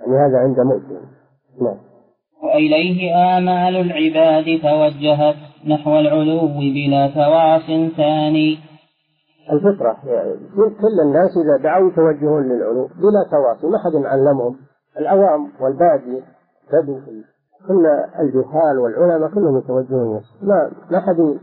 [0.00, 1.06] يعني هذا عند موتهم
[1.62, 1.78] نعم.
[2.42, 5.36] وإليه آمال العباد توجهت
[5.66, 8.58] نحو العلو بلا تواص ثاني.
[9.52, 14.56] الفطرة يعني كل الناس إذا دعوا يتوجهون للعلو بلا تواصي ما حد علمهم.
[14.98, 16.22] العوام والبادية
[16.72, 17.00] بدوا
[17.68, 17.86] كل
[18.20, 20.20] الجهال والعلماء كلهم يتوجهون.
[20.42, 21.38] ما ما حد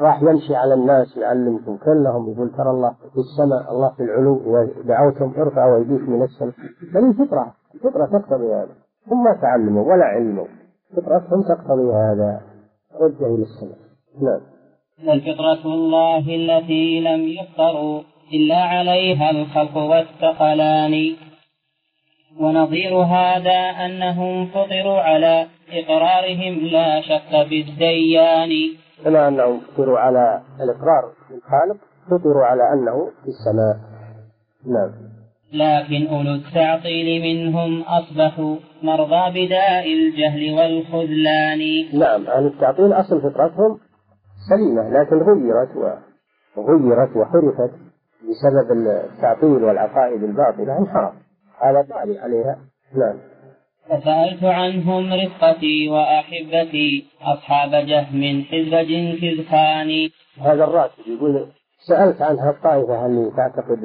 [0.00, 1.76] راح يمشي على الناس يعلمكم.
[1.76, 6.54] كلهم يقول ترى الله في السماء الله في العلو إذا دعوتم ارفعوا أيديكم من السماء.
[6.94, 8.74] بل الفطرة الفطرة تقتضي هذا.
[9.10, 10.46] هم ما تعلموا ولا علموا.
[10.96, 12.40] فطرتهم تقتضي هذا.
[13.00, 13.78] وجهوا إلى السماء.
[14.22, 14.40] نعم.
[15.06, 18.00] بل فطرة الله التي لم يفطروا
[18.34, 21.16] إلا عليها الخلق والثقلان.
[22.40, 28.50] ونظير هذا أنهم فطروا على إقرارهم لا شك بالديان
[29.04, 31.76] كما أنهم فطروا على الإقرار بالخالق
[32.10, 33.76] فطروا على أنه في السماء.
[34.66, 34.92] نعم.
[35.52, 41.60] لكن أولو التعطيل منهم أصبحوا مرضى بداء الجهل والخذلان.
[42.00, 43.78] نعم أهل التعطيل أصل فطرتهم
[44.48, 46.00] سليمة لكن غيرت
[46.56, 47.74] وغيرت وحرفت
[48.22, 51.14] بسبب التعطيل والعقائد الباطلة انحرف
[51.60, 52.58] هذا طارئ عليها.
[52.94, 53.16] نعم.
[53.88, 59.90] فسألت عنهم رفقتي وأحبتي أصحاب جهم حزب جنكز خان
[60.40, 61.46] هذا الراتب يقول
[61.88, 63.78] سألت عنها الطائفة هل تعتقد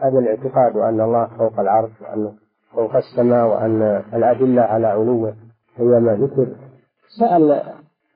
[0.00, 2.32] هذا الاعتقاد وأن الله فوق العرش وأنه
[2.72, 5.34] فوق السماء وأن الأدلة على علوه
[5.76, 6.56] هي ما ذكر.
[7.18, 7.62] سأل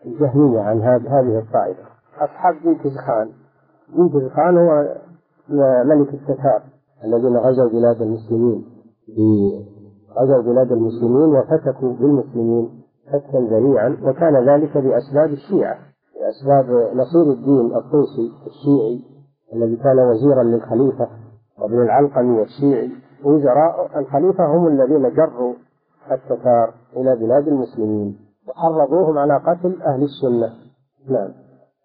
[0.07, 1.83] الجهمية عن هذه الطائفة.
[2.17, 3.33] أصحاب جنكز خان
[3.97, 4.97] جنكز خان هو
[5.85, 6.63] ملك التتار
[7.05, 8.65] الذين غزوا بلاد المسلمين
[10.19, 12.83] غزوا بلاد المسلمين وفتكوا بالمسلمين
[13.13, 15.79] فتكا ذريعا وكان ذلك بأسباب الشيعة
[16.21, 19.01] بأسباب نصير الدين الطوسي الشيعي
[19.55, 21.09] الذي كان وزيرا للخليفة
[21.59, 22.91] وابن العلقمي الشيعي.
[23.25, 25.55] وزراء الخليفة هم الذين جروا
[26.13, 28.17] التتار إلى بلاد المسلمين
[28.49, 30.53] وحرضوهم على قتل أهل السنة.
[31.09, 31.33] نعم.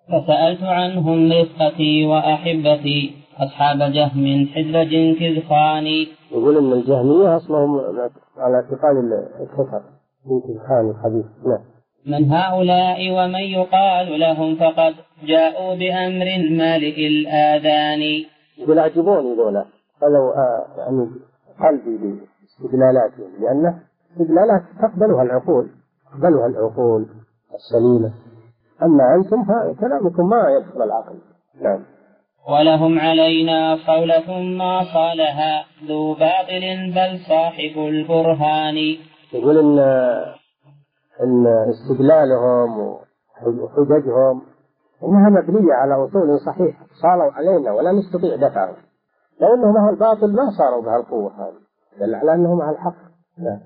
[0.08, 3.27] فسألت عنهم رفقتي وأحبتي.
[3.40, 7.80] أصحاب جهم حزب جنكز خاني يقول إن الجهمية أصلهم
[8.38, 8.96] على اعتقاد
[9.42, 9.82] الكفر
[10.28, 11.64] جنكز خان الخبيث نعم.
[12.08, 18.02] من هؤلاء ومن يقال لهم فقد جاءوا بأمر مالئ الآذان.
[18.58, 19.66] يقول أعجبوني ذولا.
[20.02, 21.10] قالوا آه يعني
[21.64, 23.80] قلبي باستدلالاتهم لأنه
[24.12, 25.70] استدلالات تقبلها العقول
[26.12, 27.06] تقبلها العقول
[27.56, 28.12] السليمة.
[28.84, 31.16] أما أنتم فكلامكم ما يدخل العقل.
[31.62, 31.80] نعم.
[32.48, 38.78] ولهم علينا قولة ما صالها ذو باطل بل صاحب البرهان.
[39.34, 39.80] يقول إن
[41.24, 44.42] إن استدلالهم وحججهم
[45.04, 48.76] إنها مبنية على أصول صحيحة صاروا علينا ولا نستطيع دفعهم.
[49.42, 51.32] لو أنهم أهل الباطل ما صاروا بهالقوة.
[51.32, 51.60] هذه
[52.00, 53.00] دل على أنهم على الحق
[53.38, 53.60] نعم.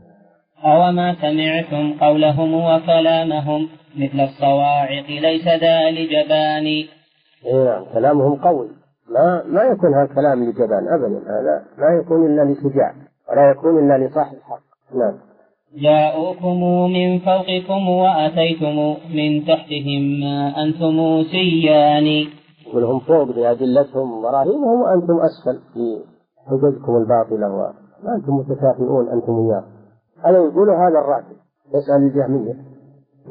[0.66, 6.88] أوما سمعتم قولهم وكلامهم مثل الصواعق ليس ذا لجبان.
[7.46, 8.68] اي نعم كلامهم قوي.
[9.10, 12.94] ما ما يكون هذا كلام لجبان ابدا هذا ما يكون إلا لشجاع
[13.30, 14.62] ولا يكون إلا لصاحب الحق.
[14.96, 15.14] نعم.
[15.76, 16.60] جاءوكم
[16.94, 18.78] من فوقكم وأتيتم
[19.16, 22.28] من تحتهم ما أنتم سيان.
[22.68, 25.60] يقول فوق بأدلتهم وبراهينهم وأنتم أسفل.
[25.74, 26.04] في
[26.48, 29.64] حججكم الباطلة وما أنتم متكافئون أنتم وياه
[30.26, 31.36] هذا يقول هذا الراتب
[31.76, 32.54] يسأل الجهمية.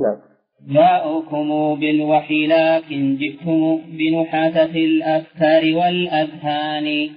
[0.00, 0.16] نعم.
[0.68, 7.10] جاءوكم بالوحي لكن جئتم بنحاسة الأفكار والأذهان.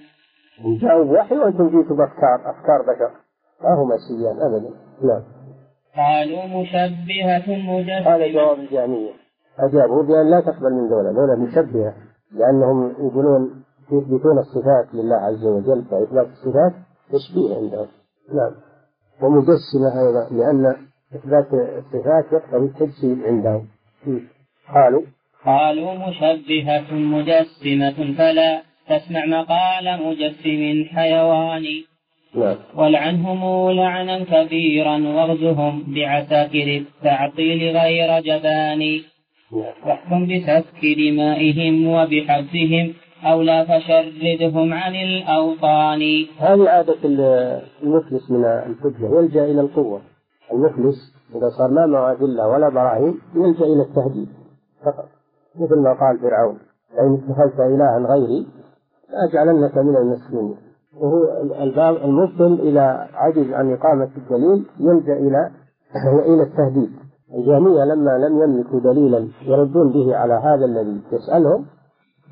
[0.81, 3.11] جاءوا بوحي وأنتم جئتوا بأفكار أفكار بشر.
[3.63, 4.69] ما هما سيان أبدا.
[5.03, 5.23] نعم.
[5.97, 8.15] قالوا مشبهة مجسمة.
[8.15, 9.11] هذا جواب الجهمية
[9.59, 11.93] أجابوا بأن لا تقبل من ذولا ذولا مشبهة
[12.31, 16.73] لأنهم يقولون يثبتون الصفات لله عز وجل فإثبات الصفات
[17.11, 17.87] تشبيه عندهم.
[18.33, 18.51] نعم.
[19.21, 20.75] ومجسمة أيضا لأن
[21.15, 23.67] إثبات الصفات يقتضي التجسيم عندهم.
[24.75, 25.01] قالوا
[25.45, 31.63] قالوا مشبهة مجسمة فلا تسمع مقال مجسم حيوان.
[32.35, 32.55] نعم.
[32.75, 38.79] والعنهم لعنا كبيرا واغزهم بعساكر التعطيل غير جبان.
[39.51, 39.73] نعم.
[39.85, 42.93] واحكم بسفك دمائهم وبحبسهم
[43.23, 46.01] أو لا فشردهم عن الأوطان.
[46.39, 47.01] هذه عادة
[47.83, 50.01] المفلس من الحجة يلجأ إلى القوة.
[50.53, 50.95] المفلس
[51.35, 54.29] إذا صار ما معه أدلة ولا براهين يلجأ إلى التهديد
[54.85, 55.05] فقط
[55.55, 56.57] مثل ما قال فرعون
[56.93, 58.47] لئن اتخذت إلها غيري
[59.09, 60.55] لأجعلنك من المسلمين.
[61.01, 65.51] وهو الباب المبطل إذا عجز عن إقامة الدليل يلجأ إلى
[66.33, 66.89] إلى التهديد.
[67.33, 71.65] الجهمية لما لم يملكوا دليلا يردون به على هذا الذي يسألهم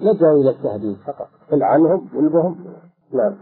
[0.01, 2.07] لجأوا إلى التهديد فقط قل عنهم
[3.13, 3.35] نعم.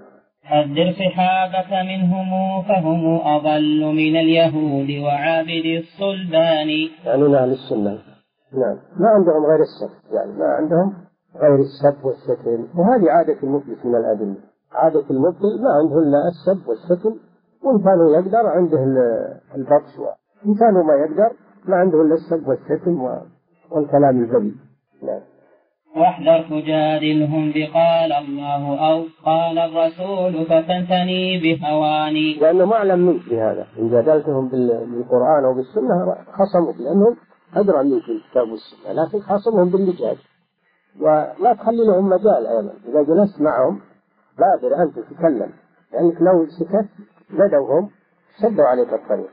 [0.49, 2.29] حذر صحابك منهم
[2.69, 3.03] فهم
[3.35, 6.69] أضل من اليهود وعابد الصلبان.
[7.05, 7.91] يعني من أهل السنة.
[8.61, 8.77] نعم.
[8.99, 9.91] ما عندهم غير السب.
[10.15, 10.93] يعني ما عندهم
[11.41, 12.79] غير السب والشتم.
[12.79, 14.35] وهذه عادة المفلس من الأدلة.
[14.71, 17.13] عادة المبطل ما عنده إلا السب والشتم.
[17.63, 18.83] وإن كانوا يقدر عنده
[19.55, 19.93] البطش.
[19.99, 21.31] وإن كانوا ما يقدر
[21.65, 23.01] ما عنده إلا السب والشتم
[23.71, 24.55] والكلام الذبي
[25.03, 25.21] نعم.
[25.95, 32.39] واحذر تجادلهم بقال الله أو قال الرسول فتنتني بهواني.
[32.39, 37.15] لأنه ما أعلم منك بهذا إن جادلتهم بالقرآن أو بالسنة خصموك لأنهم
[37.55, 40.17] أدرى منك بالكتاب والسنة لكن خاصمهم باللجاج
[41.01, 42.73] ولا تخلي لهم مجال أيضا.
[42.87, 43.81] إذا جلست معهم
[44.39, 45.51] بادر أن تتكلم
[45.93, 46.89] لأنك لو سكت
[47.29, 47.89] بدوهم
[48.41, 49.29] سدوا عليك الطريق.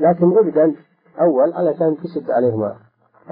[0.00, 0.74] لكن ابدا
[1.20, 2.74] أول علشان تسد عليهم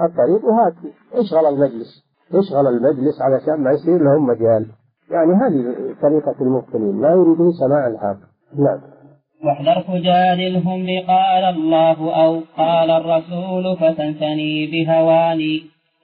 [0.01, 0.73] الطريق وهات
[1.13, 2.08] اشغل المجلس.
[2.33, 4.65] اشغل المجلس علشان ما يصير لهم مجال.
[5.11, 8.19] يعني هذه طريقة المبطلين لا يريدون سماع الحق.
[8.57, 8.79] نعم.
[9.45, 15.61] واحذر تجادلهم بقال الله أو قال الرسول فتنثني بهواني.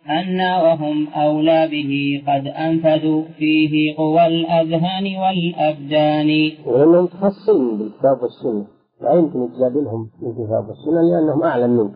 [0.09, 6.51] أنا وهم أولى به قد أنفذوا فيه قوى الأذهان والأبدان.
[6.65, 8.65] ولأنهم متخصصين بالكتاب والسنة.
[9.01, 11.91] لا يمكن تجادلهم بالكتاب والسنة لأنهم أعلم منك.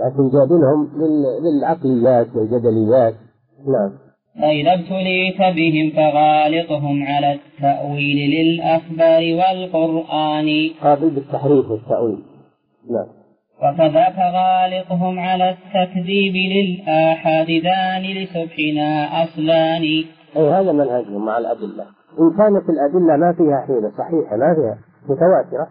[0.00, 0.88] لكن جادلهم
[1.42, 3.14] بالعقليات والجدليات.
[3.66, 3.98] نعم.
[4.40, 10.70] فإذا ابتليت بهم فغالطهم على التأويل للأخبار والقرآن.
[10.82, 12.18] قابل بالتحريف والتأويل.
[12.90, 13.06] نعم.
[13.62, 19.82] وكذاك غالطهم على التكذيب للآحاد ذان لسبحنا أصلان.
[20.36, 21.84] أي هذا منهجهم مع الأدلة.
[22.20, 25.68] إن كانت الأدلة ما فيها حيلة صحيحة ما فيها متواترة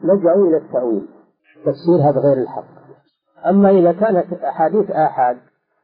[0.00, 1.02] لجأوا إلى التأويل.
[1.66, 2.82] تفسيرها بغير الحق.
[3.48, 5.36] أما إذا كانت أحاديث آحاد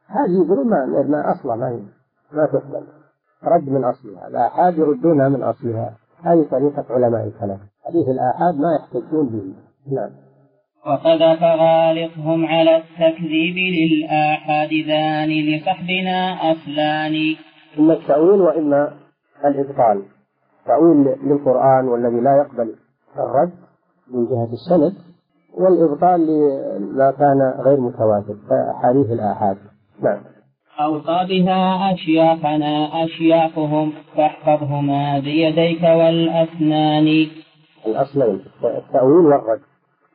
[0.09, 0.69] هذه يقولون
[1.11, 1.79] ما أصلها ما
[2.31, 2.83] ما تقبل.
[3.43, 5.93] رد من أصلها الآحاد يردونها من أصلها.
[6.23, 7.59] هذه طريقة علماء الكلام.
[7.85, 9.53] حديث الآحاد ما يحتجون به.
[9.95, 10.09] نعم.
[10.85, 17.35] وقذف غالطهم على التكذيب للآحاد ذان لصحبنا أصلان.
[17.79, 18.93] إما التأويل وإما
[19.45, 20.03] الإبطال.
[20.65, 22.75] تأويل للقرآن والذي لا يقبل
[23.17, 23.51] الرد
[24.11, 24.93] من جهة السند
[25.57, 26.27] والإبطال
[26.79, 29.57] لما كان غير متواتر كأحاديث الآحاد.
[30.01, 30.23] نعم.
[30.79, 37.27] أوصى بها أشياخنا أشياخهم فاحفظهما بيديك والأسنان.
[37.87, 39.61] الأصلين التأويل والرد.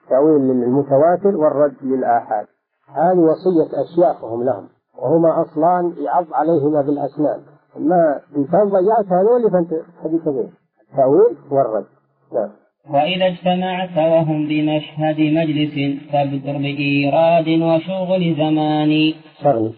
[0.04, 2.46] التأويل للمتواتر والرد للآحاد.
[2.94, 4.68] هذه وصية أشياخهم لهم
[4.98, 7.40] وهما أصلان يعض عليهما بالأسنان.
[7.76, 10.50] ما إن كان ضيعت هذول فأنت حديث غير.
[10.90, 11.86] التأويل والرد.
[12.32, 12.50] نعم.
[12.90, 15.74] وإذا اجتمعت وهم بمشهد مجلس
[16.12, 19.12] فابدر بإيراد وشغل زمان.
[19.42, 19.72] شغل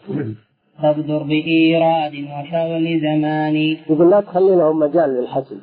[0.82, 3.56] فابدر بإيراد وشغل زمان.
[3.90, 5.60] يقول لا تخلي لهم مجال للحسن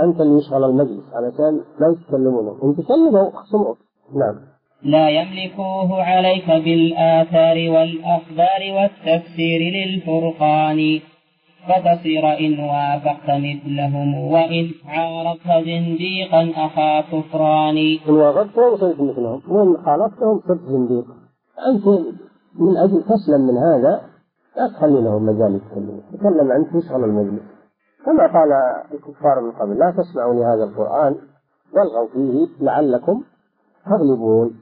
[0.00, 3.74] أنت اللي يشغل المجلس علشان لا يتكلمون إن تكلموا خصموا
[4.20, 4.52] نعم.
[4.82, 11.00] لا يملكوه عليك بالآثار والأخبار والتفسير للفرقان.
[11.68, 17.76] فتصير إن وافقت مثلهم وإن عارضت زنديقا أخا كفران
[18.08, 21.04] إن وافقتهم صرت مثلهم وإن خالفتهم صرت زنديق.
[21.68, 21.86] أنت
[22.58, 24.00] من أجل تسلم من هذا
[24.56, 27.42] لا تخلي لهم مجال يتكلموا تكلم أنت واشغل المجلس.
[28.06, 28.52] كما قال
[28.92, 31.16] الكفار من قبل لا تسمعوا لهذا القرآن
[31.74, 33.22] والغوا فيه لعلكم
[33.86, 34.54] تغلبون.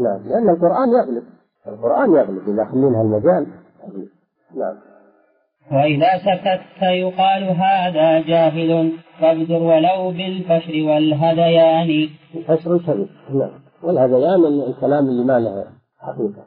[0.00, 1.22] نعم لأن القرآن يغلب.
[1.66, 3.46] القرآن يغلب إذا خلينا المجال
[3.88, 4.08] يغلب.
[4.56, 4.87] نعم.
[5.72, 13.50] وإذا سكت يقال هذا جاهل فابدر ولو بالفشر والهذيان الفشر شريف نعم.
[13.82, 15.64] والهذيان الكلام اللي ما له
[15.98, 16.44] حقيقة.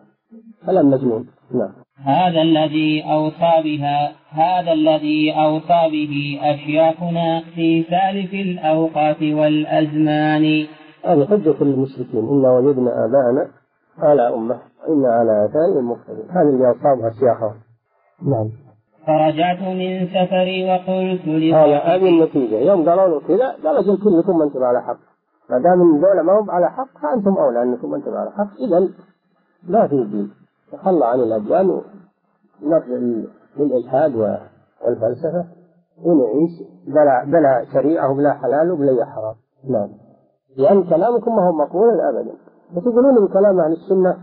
[0.66, 1.72] كلام مجنون نعم.
[2.06, 10.68] هذا الذي أوصى بها هذا الذي أوصى به أشياخنا في سالف الأوقات والأزمان.
[11.06, 13.52] هذه حجة للمشركين إنا وجدنا آباءنا
[14.00, 14.60] على أمة.
[14.88, 17.56] وإنا على آثارهم مقتدون هذه اللي أوصى بها أشياخهم.
[18.32, 18.71] نعم.
[19.08, 22.56] فرجعت من سفري وقلت هذا هذه النتيجة.
[22.56, 24.98] يوم قالوا له كذا قال أجل كلكم أنتم على حق.
[25.50, 28.52] ما دام الدولة ما هم على حق فأنتم أولى أنكم أنتم على حق.
[28.60, 28.90] إذا
[29.68, 30.32] لا في دين.
[30.72, 31.82] تخلى عن الأديان
[32.64, 33.22] ونرجع
[33.58, 35.46] للإلحاد والفلسفة
[36.04, 36.52] ونعيش
[36.88, 39.36] بلا بلا شريعة وبلا حلال وبلا حرام.
[39.70, 39.90] نعم.
[40.58, 42.32] لأن كلامكم ما هو مقبول أبدا.
[42.76, 44.18] بس يقولون بكلام أهل السنة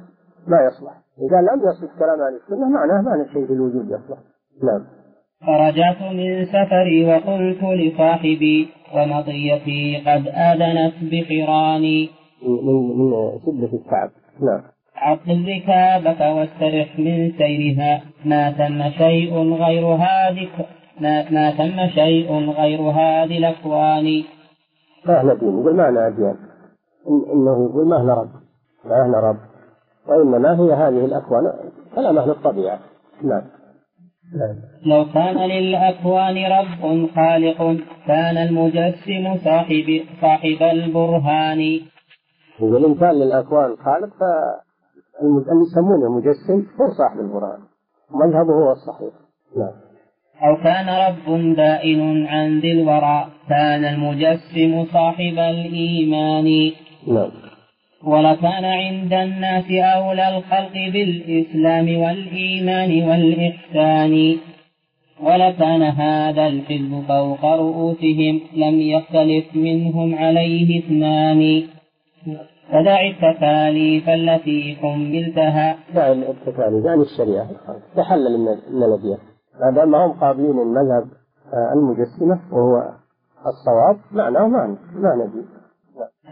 [0.46, 1.00] ما يصلح.
[1.18, 4.18] إذا لم يصلح كلام أهل السنة معناه ما شيء في الوجود يصلح.
[4.62, 4.98] نعم.
[5.46, 12.08] فرجعت من سفري وقلت لصاحبي ومطيتي قد آذنت بقراني
[12.42, 14.10] من من شدة التعب.
[14.40, 14.62] نعم.
[14.96, 18.02] عطل ركابك واسترح من سيرها.
[18.24, 20.48] ما ثم شيء غير هذه
[21.00, 24.24] ما, ما ثم شيء غير هذه الأكوان.
[25.06, 26.36] ما إحنا دين يقول ما إحنا أديان
[27.08, 28.30] إن إنه يقول ما إحنا رب.
[28.84, 29.38] ما إحنا رب.
[30.08, 31.52] وإنما هي هذه الأكوان.
[31.94, 32.78] كلام أهل الطبيعة.
[33.22, 33.42] نعم.
[34.86, 41.60] لو كان للأكوان رب خالق كان المجسم صاحب صاحب البرهان.
[42.60, 47.60] يقول إن كان للأكوان خالق فاللي يسمونه مجسم هو صاحب البرهان.
[48.10, 49.14] مذهبه هو الصحيح.
[49.56, 49.72] نعم.
[50.42, 56.72] أو كان رب بائن عن ذي الورى كان المجسم صاحب الإيمان.
[57.08, 57.47] نعم.
[58.04, 64.36] ولكان عند الناس أولى الخلق بالإسلام والإيمان والإحسان.
[65.22, 71.62] ولكان هذا الحزب فوق رؤوسهم لم يختلف منهم عليه اثنان.
[72.72, 77.48] فدع التكاليف التي حملتها دع التكاليف يعني الشريعة
[77.96, 79.18] تحلل من الأديان
[79.60, 81.08] ما دام هم قابلين المذهب
[81.52, 82.82] آه، المجسمة وهو
[83.46, 85.46] الصواب معناه معنى معنى دين.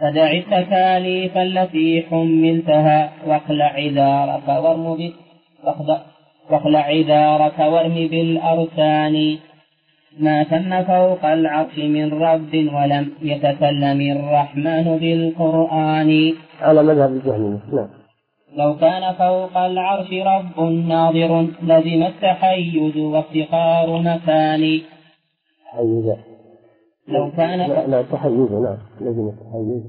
[0.01, 5.11] فدع التكاليف التي حملتها واخلع عذارك وارم
[6.49, 9.37] واخلع عذارك وارم بالأركان.
[10.19, 16.33] ما تم فوق العرش من رب ولم يتكلم الرحمن بالقرآن.
[16.61, 17.89] على مذهب الجهمية نعم.
[18.57, 24.81] لو كان فوق العرش رب ناظر لزم التحيز وافتقار مكان.
[25.65, 26.36] حيز.
[27.07, 29.83] لو كان لا, لا تحيز نعم لزم التحيز.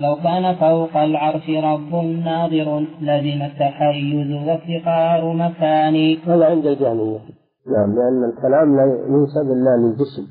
[0.00, 7.18] لو كان فوق العرش رب ناظر لزم التحيز وافتقار مكان هذا عند الجهمية
[7.66, 10.26] نعم لأن الكلام لا ينسب إلا للجسم.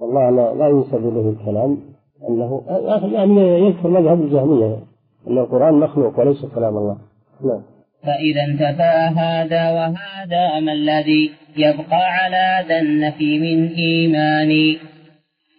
[0.00, 1.78] فالله لا, لا ينسب إليه الكلام.
[2.28, 2.62] أنه
[3.12, 4.76] يعني يذكر مذهب الجهمية
[5.28, 6.96] أن القرآن مخلوق وليس كلام الله.
[7.44, 7.62] نعم.
[8.02, 14.76] فإذا انتفى هذا وهذا ما الذي يبقى على ذا النفي من إيمان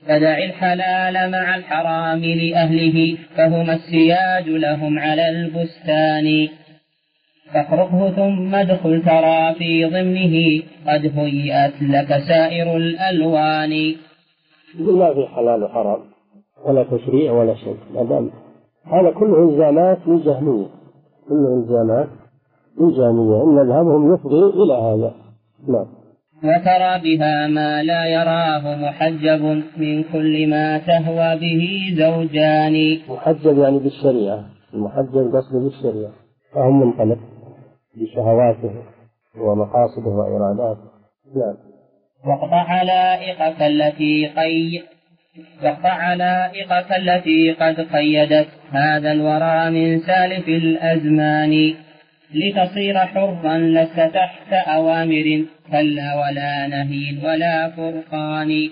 [0.07, 6.47] فدع الحلال مع الحرام لأهله فهما السياج لهم على البستان.
[7.53, 13.71] فاخرقه ثم ادخل ترى في ضمنه قد هيئت لك سائر الألوان.
[14.79, 15.99] يقول ما في حلال وحرام
[16.65, 18.31] ولا تشريع ولا شيء ما دام
[18.85, 20.67] هذا كله إلزامات للجهمية
[21.29, 22.07] كله إلزامات
[22.79, 25.13] للجهمية إن مذهبهم يفضي إلى هذا.
[25.67, 26.04] نعم.
[26.43, 34.45] وترى بها ما لا يراه محجب من كل ما تهوى به زوجان محجب يعني بالشريعة.
[34.73, 36.11] المحجب قصده بالشريعة.
[36.53, 37.17] فهم منطلق
[37.95, 38.71] بشهواته
[39.37, 40.89] ومقاصده وإراداته.
[41.35, 41.55] نعم.
[42.25, 44.83] واقطع علائقك التي قي
[45.63, 48.47] واقطع علائقك التي قد قيدت.
[48.71, 51.73] هذا الورى من سالف الأزمان.
[52.33, 55.45] لتصير حرا لست تحت أوامر.
[55.71, 58.69] كلا ولا نهي ولا فرقان.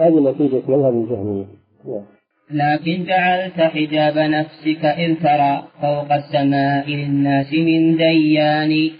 [0.00, 1.46] هذه نتيجة مذهب الجهمية.
[2.50, 8.90] لكن جعلت حجاب نفسك إذ ترى فوق السماء للناس من ديان.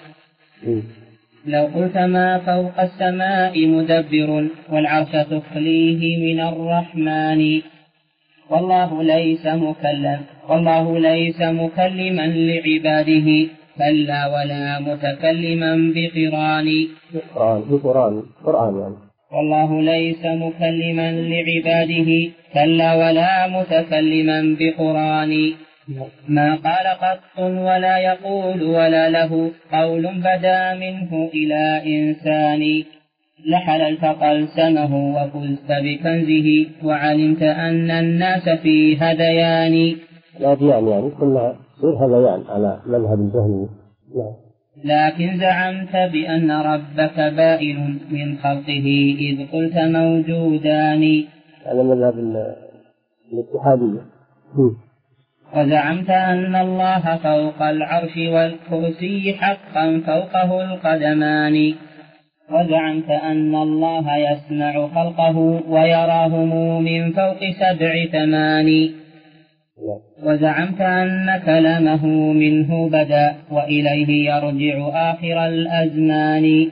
[1.46, 7.60] لو قلت ما فوق السماء مدبر والعرش تخليه من الرحمن.
[8.50, 13.28] والله ليس مكلم والله ليس مكلما لعباده.
[13.78, 16.68] كلا ولا متكلما بقران.
[17.34, 18.94] قرآن بقرآن قرآن يعني.
[19.32, 25.52] والله ليس مكلما لعباده كلا ولا متكلما بقران.
[26.28, 32.84] ما قال قط ولا يقول ولا له قول بدا منه إلى إنسان.
[33.46, 39.96] لحللت قلسمه وفزت بكنزه وعلمت أن الناس في هذيان.
[40.40, 43.68] الأديان يعني كلها تصير هذيان على مذهب الجهمية
[44.16, 44.34] نعم
[44.84, 51.24] لكن زعمت بأن ربك بائن من خلقه إذ قلت موجودان.
[51.66, 52.14] على مذهب
[53.32, 54.02] الاتحادية.
[55.56, 61.74] وزعمت أن الله فوق العرش والكرسي حقا فوقه القدمان.
[62.50, 68.99] وزعمت أن الله يسمع خلقه ويراهم من فوق سبع ثمان.
[70.22, 76.66] وزعمت أن كلامه منه بدأ وإليه يرجع آخر الأزمان.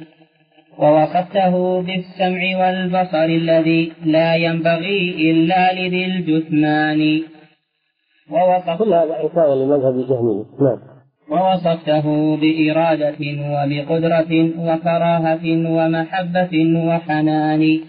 [0.78, 7.22] ووصفته بالسمع والبصر الذي لا ينبغي إلا لذي الجثمان.
[8.78, 10.44] كل هذا حكاية لمذهب الجهمية.
[10.60, 10.78] نعم.
[11.30, 13.20] ووصفته بإرادة
[13.52, 15.44] وبقدرة وكراهة
[15.76, 16.52] ومحبة
[16.88, 17.80] وحنان.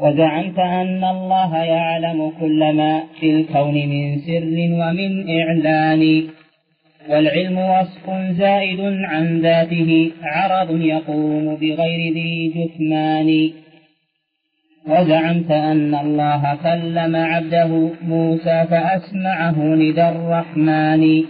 [0.00, 6.24] وزعمت أن الله يعلم كل ما في الكون من سر ومن إعلان.
[7.10, 13.50] والعلم وصف زائد عن ذاته عرض يقوم بغير ذي جثمان.
[14.88, 21.24] وزعمت أن الله كلم عبده موسى فأسمعه ندى الرحمن.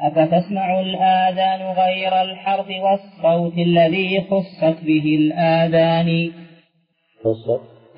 [0.00, 6.30] أفتسمع الآذان غير الحرف والصوت الذي خصت به الآذان؟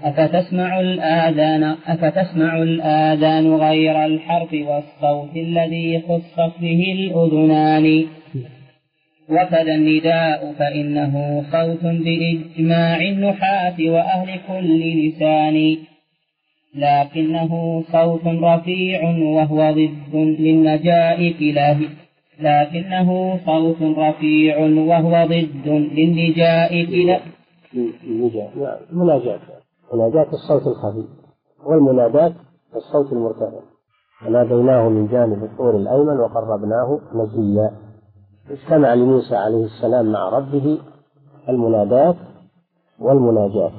[0.02, 8.06] أفتسمع الآذان أفتسمع الآذان غير الحرف والصوت الذي خصت به الأذنان
[9.28, 15.76] وكذا النداء فإنه صوت بإجماع النحاة وأهل كل لسان
[16.74, 21.76] لكنه صوت رفيع وهو ضد للنجاء كلاه
[22.40, 27.20] لكنه صوت رفيع وهو ضد للنجاء كلاه
[28.92, 29.59] مناجاة
[29.94, 31.04] مناجاة الصوت الخفي
[31.66, 32.32] والمناداة
[32.76, 33.60] الصوت المرتفع.
[34.26, 37.70] وناديناه من جانب الطور الأيمن وقربناه نجيا
[38.50, 40.78] اجتمع لموسى عليه السلام مع ربه
[41.48, 42.16] المنادات
[42.98, 43.72] والمناجاة.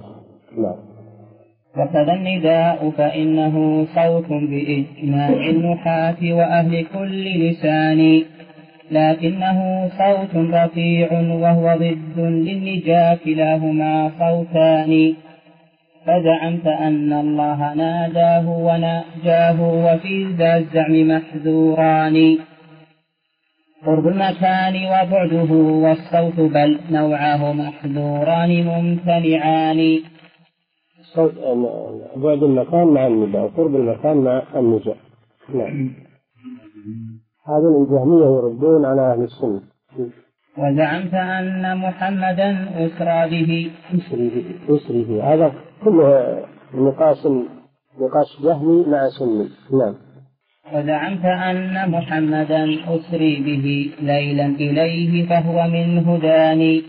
[0.57, 0.75] نعم.
[1.77, 8.23] وكذا النداء فإنه صوت بإجماع النحاة وأهل كل لسان.
[8.91, 15.13] لكنه صوت رفيع وهو ضد للنجاة كلاهما صوتان.
[16.05, 22.37] فزعمت أن الله ناداه وناجاه وفي ذا الزعم محذوران.
[23.85, 25.51] قرب المكان وبعده
[25.83, 29.99] والصوت بل نوعه محذوران ممتنعان.
[30.99, 31.33] الصوت
[32.15, 34.95] بعد المكان مع النداء وقرب المكان مع النجاة.
[35.53, 35.93] نعم.
[37.47, 39.61] هذا الجهمية يردون على أهل السنة.
[40.57, 42.49] وزعمت أن محمدا
[42.85, 43.71] أسرى به.
[43.95, 45.33] أسري به أسري به.
[45.33, 45.51] هذا
[45.85, 47.27] كله نقاش
[47.99, 49.49] نقاش جهمي مع سني.
[49.79, 49.95] نعم.
[50.73, 52.63] وزعمت أن محمدا
[52.95, 56.83] أسري به ليلا إليه فهو من هداني.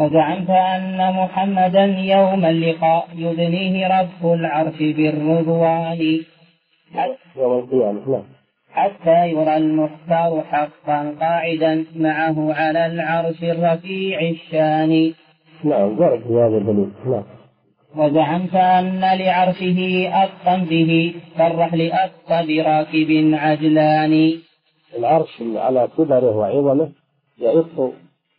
[0.00, 6.20] وزعمت أن محمدا يوم اللقاء يدنيه رب العرش بالرضوان.
[7.36, 8.22] يوم القيامة نعم.
[8.72, 15.12] حتى يرى المختار حقا قاعدا معه على العرش الرفيع الشان.
[15.64, 17.41] نعم في هذا الدليل نعم.
[17.96, 24.32] وزعمت أن لعرشه أبقا به كالرحل أبقى براكب عجلان.
[24.98, 26.88] العرش على كبره وعظمه
[27.38, 27.92] يئط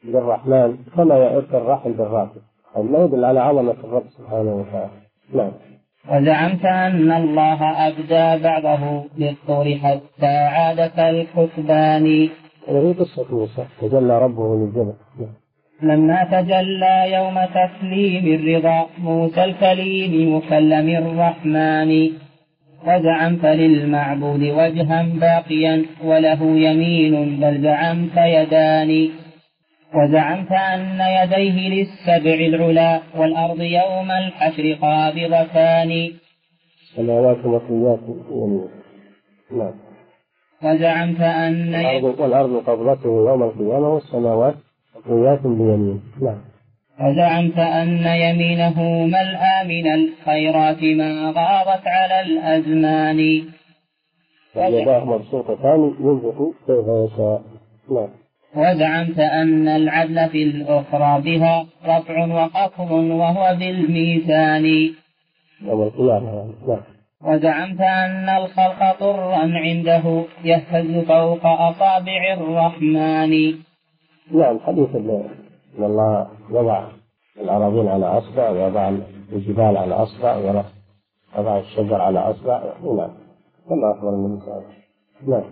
[0.04, 2.42] بالرحمن كما يئط الرحل بالراكب
[2.76, 4.90] هذا ما يدل على عظمة الرب سبحانه وتعالى؟
[5.34, 5.52] نعم.
[6.10, 12.30] وزعمت أن الله أبدى بعضه للطور حتى عاد كالكتبان
[12.68, 14.94] هذه قصة موسى تجلى ربه للجبل.
[15.20, 15.43] نعم.
[15.82, 22.10] لما تجلى يوم تسليم الرضا موسى الكليم مكلم الرحمن.
[22.88, 29.10] وزعمت للمعبود وجها باقيا وله يمين بل زعمت يدان
[29.96, 36.12] وزعمت أن يديه للسبع العلا والأرض يوم الحشر قابضتان.
[36.82, 38.00] السماوات مطويات
[38.32, 38.68] يمين
[39.52, 39.74] نعم.
[40.64, 44.56] وزعمت أن والأرض, والأرض قبضته يوم القيامة والسماوات
[45.06, 46.42] مطويات بيمين نعم.
[47.02, 53.20] وزعمت أن يمينه ملأى من الخيرات ما غابت على الأزمان.
[54.56, 57.42] يداه مبسوطتان ينفق كيف يشاء.
[57.92, 58.10] نعم.
[58.56, 64.66] وزعمت أن العدل في الأخرى بها رفع وخفض وهو بالميزان
[65.66, 66.82] يوم القيامة يعني نعم.
[67.22, 73.54] وزعمت أن الخلق طرا عنده يهتز فوق أصابع الرحمن.
[74.32, 75.30] نعم حديث ان
[75.80, 76.88] الله وضع
[77.42, 78.90] الأراضين على أصبع ويضع
[79.34, 83.12] الجبال على أصبع ويضع الشجر على أصبع نعم
[83.70, 85.44] كما أخبر النبي صلى الله عليه وسلم نعم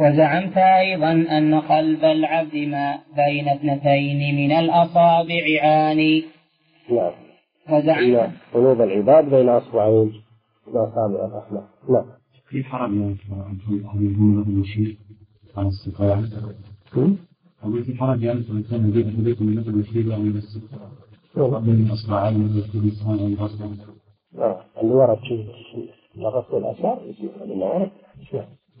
[0.00, 6.24] وزعمت أيضا أن قلب العبد ما بين اثنتين من الأصابع عاني
[6.90, 7.12] نعم
[7.70, 10.12] وزعمت قلوب العباد بين أصبعين
[10.66, 12.04] من أصابع الرحمن نعم
[12.48, 13.16] في يعني
[13.94, 14.98] أن يكون المشير
[15.56, 16.24] على الصفات
[17.62, 18.84] أقول في حرج يعني إذا كان
[19.18, 23.76] هديكم من مثل المشير أو من الصفات بين الأصبعين من يكون سبحانه وتعالى
[24.32, 25.90] نعم اللي ورد شيء.
[26.16, 27.90] لغط الأثار يصير اللي ورد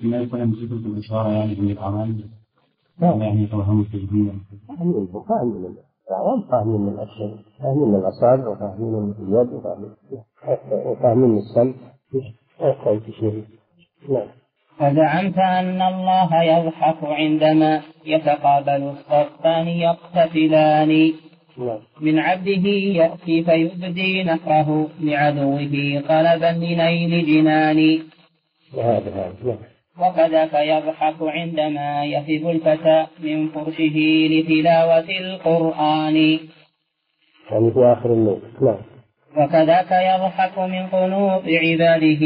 [0.02, 2.24] بما يكون مشير الإشارة يعني من الأعمال.
[3.00, 4.32] نعم يعني توهم التجميل
[4.68, 5.76] فاهمين فاهمين
[6.08, 9.90] الأعوام فاهمين من الأشياء فاهمين من الأصابع وفاهمين من اليد وفاهمين
[10.86, 11.74] وفاهمين من السمع.
[12.60, 13.44] يحتاج في شيء.
[14.08, 14.28] نعم.
[14.80, 21.12] وزعمت أن الله يضحك عندما يتقابل الصفان يقتتلان.
[22.00, 22.66] من عبده
[23.00, 27.98] يأتي فيبدي نحره لعدوه طلبا لنيل جنان.
[28.74, 29.58] وهذا هذا نعم
[30.00, 33.96] وكذاك يضحك عندما يهب الفتى من فرشه
[34.32, 36.16] لتلاوة القرآن.
[37.50, 38.89] يعني في آخر الليل نعم.
[39.36, 42.24] وكذاك يضحك من قنوط عباده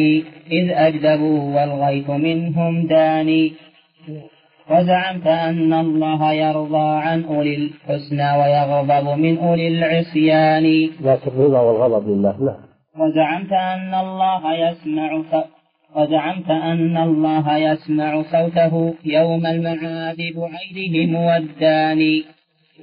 [0.50, 3.52] إذ أجدبوا والغيث منهم داني.
[4.70, 10.90] وزعمت أن الله يرضى عن أولي الحسنى ويغضب من أولي العصيان.
[11.00, 15.22] لكن الرضا والغضب لله نعم وزعمت أن الله يسمع
[15.96, 22.24] وزعمت أن الله يسمع صوته يوم المعاد بعيدهم والداني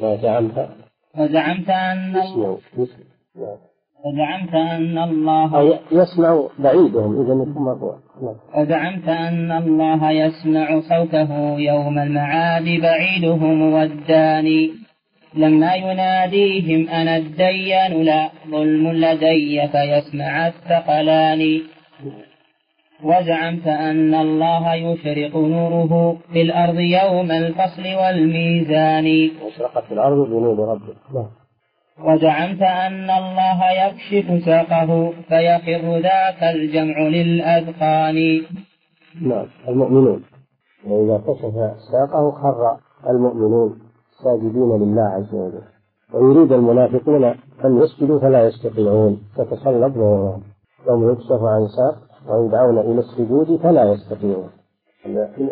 [0.01, 0.69] وزعمت
[1.17, 3.70] وزعمت أن يسمع يسمع
[4.05, 13.73] وزعمت أن الله يسمع بعيدهم إذا نعم وزعمت أن الله يسمع صوته يوم المعاد بعيدهم
[13.73, 14.71] والداني
[15.35, 21.61] لما يناديهم أنا الديان لا ظلم لدي فيسمع الثقلان.
[23.03, 29.29] وزعمت أن الله يشرق نوره في الأرض يوم الفصل والميزان.
[29.43, 30.95] واشرقت الأرض بنور ربك.
[31.13, 31.40] نعم
[32.05, 38.41] وزعمت أن الله يكشف ساقه فيخر ذاك الجمع للأذقان.
[39.21, 40.23] نعم المؤمنون.
[40.87, 41.53] وإذا كشف
[41.91, 42.77] ساقه خر
[43.09, 43.79] المؤمنون
[44.23, 45.61] ساجدين لله عز وجل.
[46.13, 47.23] ويريد المنافقون
[47.65, 50.43] أن يسجدوا فلا يستطيعون تتصلب ظهورهم.
[50.87, 51.97] يوم يكشف عن ساق
[52.33, 54.49] ويدعون إلى السجود فلا يستطيعون.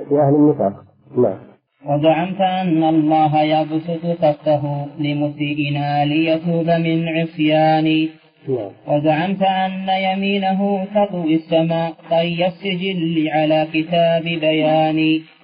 [0.10, 0.74] في أهل النفاق.
[1.18, 1.49] نعم.
[1.86, 8.10] وزعمت أن الله يبسط كفه لمسيئنا ليتوب من عصيان
[8.48, 8.72] نعم.
[8.88, 15.00] وزعمت أن يمينه تطوي السماء طي السجل على كتاب بيان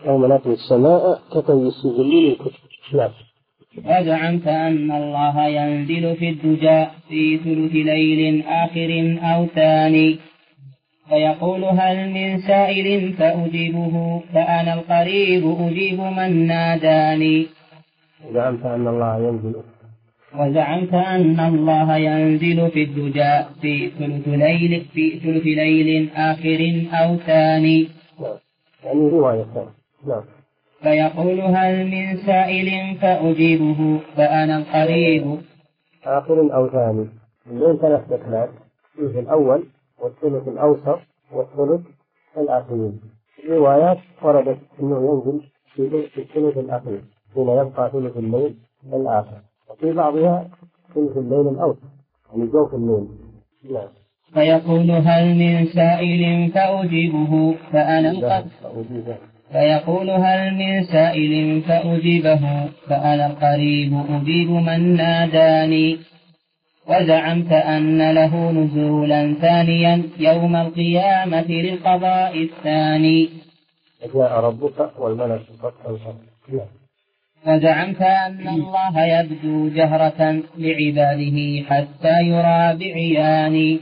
[0.05, 2.51] يوم نطوي السماء كطي السجل للكتب.
[2.93, 3.11] نعم.
[3.85, 10.17] وزعمت أن الله ينزل في الدجى في ثلث ليل آخر أو ثاني.
[11.09, 17.47] فيقول هل من سائل فأجيبه فأنا القريب أجيب من ناداني.
[18.33, 19.55] زعمت أن الله ينزل.
[20.39, 27.87] وزعمت أن الله ينزل في الدجى في ثلث ليل في ثلث ليل آخر أو ثاني.
[28.19, 28.37] نعم
[28.83, 29.67] يعني روايتان
[30.07, 30.23] نعم.
[30.81, 35.37] فيقول هل من سائل فأجيبه فأنا القريب.
[36.05, 37.07] آخر أو ثاني.
[37.51, 38.49] الليل ثلاث أكلات
[38.99, 39.63] الثلث الأول
[40.01, 40.99] والثلث الأوسط
[41.31, 41.81] والثلث
[42.37, 42.91] الأخير
[43.43, 45.41] الروايات وردت أنه ينزل
[45.75, 47.01] في الثلث الأخير
[47.35, 48.55] حين يبقى ثلث الليل
[48.93, 50.49] الآخر وفي بعضها
[50.95, 51.79] ثلث الليل الأوسط
[52.33, 53.07] يعني جوف الليل.
[53.71, 53.87] نعم.
[54.33, 59.17] فيقول هل من سائل فأجيبه؟ فأنا القريب فأجيبه.
[59.51, 65.97] فيقول هل من سائل فأجيبه؟ فأنا القريب أجيب من ناداني؟
[66.89, 73.29] وزعمت أن له نزولا ثانيا يوم القيامة للقضاء الثاني.
[74.13, 76.13] جاء ربك والملك صفا صفا
[77.47, 80.21] وزعمت أن الله يبدو جهرة
[80.57, 81.37] لعباده
[81.69, 83.79] حتى يرى بعيان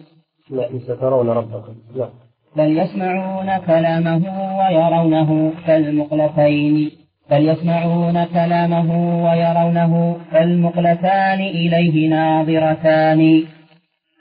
[0.51, 2.09] نعم سترون ربكم نعم
[2.55, 4.23] بل يسمعون كلامه
[4.59, 7.02] ويرونه كالمقلتين.
[7.31, 8.89] بل يسمعون كلامه
[9.25, 13.43] ويرونه كالمقلتان إليه ناظرتان.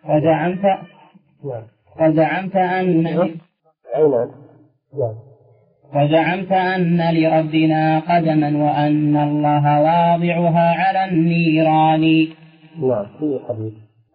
[0.09, 0.65] وزعمت
[2.01, 3.31] وزعمت أن؟ نعم.
[5.95, 12.29] وزعمت أن لربنا قدما وأن الله واضعها على النيران.
[12.81, 13.73] نعم في حديث.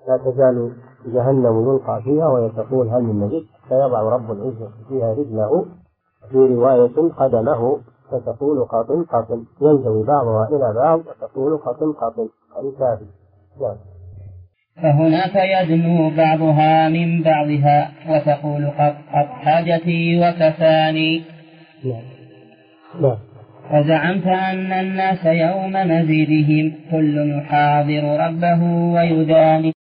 [0.07, 0.72] لا تزال
[1.05, 5.65] جهنم يلقى فيها ويتقول هل من مزيد فيضع رب العزة فيها رجله
[6.31, 7.77] في رواية قدمه
[8.11, 13.05] فتقول قطن قطن ينزوي بعضها إلى بعض وتقول قطن قطن هذه كافي
[13.61, 13.77] نعم
[14.84, 21.23] فهناك يدنو بعضها من بعضها وتقول قد قد حاجتي وكفاني.
[21.85, 22.03] نعم.
[23.01, 23.17] نعم.
[23.73, 28.63] وزعمت أن الناس يوم مزيدهم كل يحاضر ربه
[28.93, 29.77] ويداني.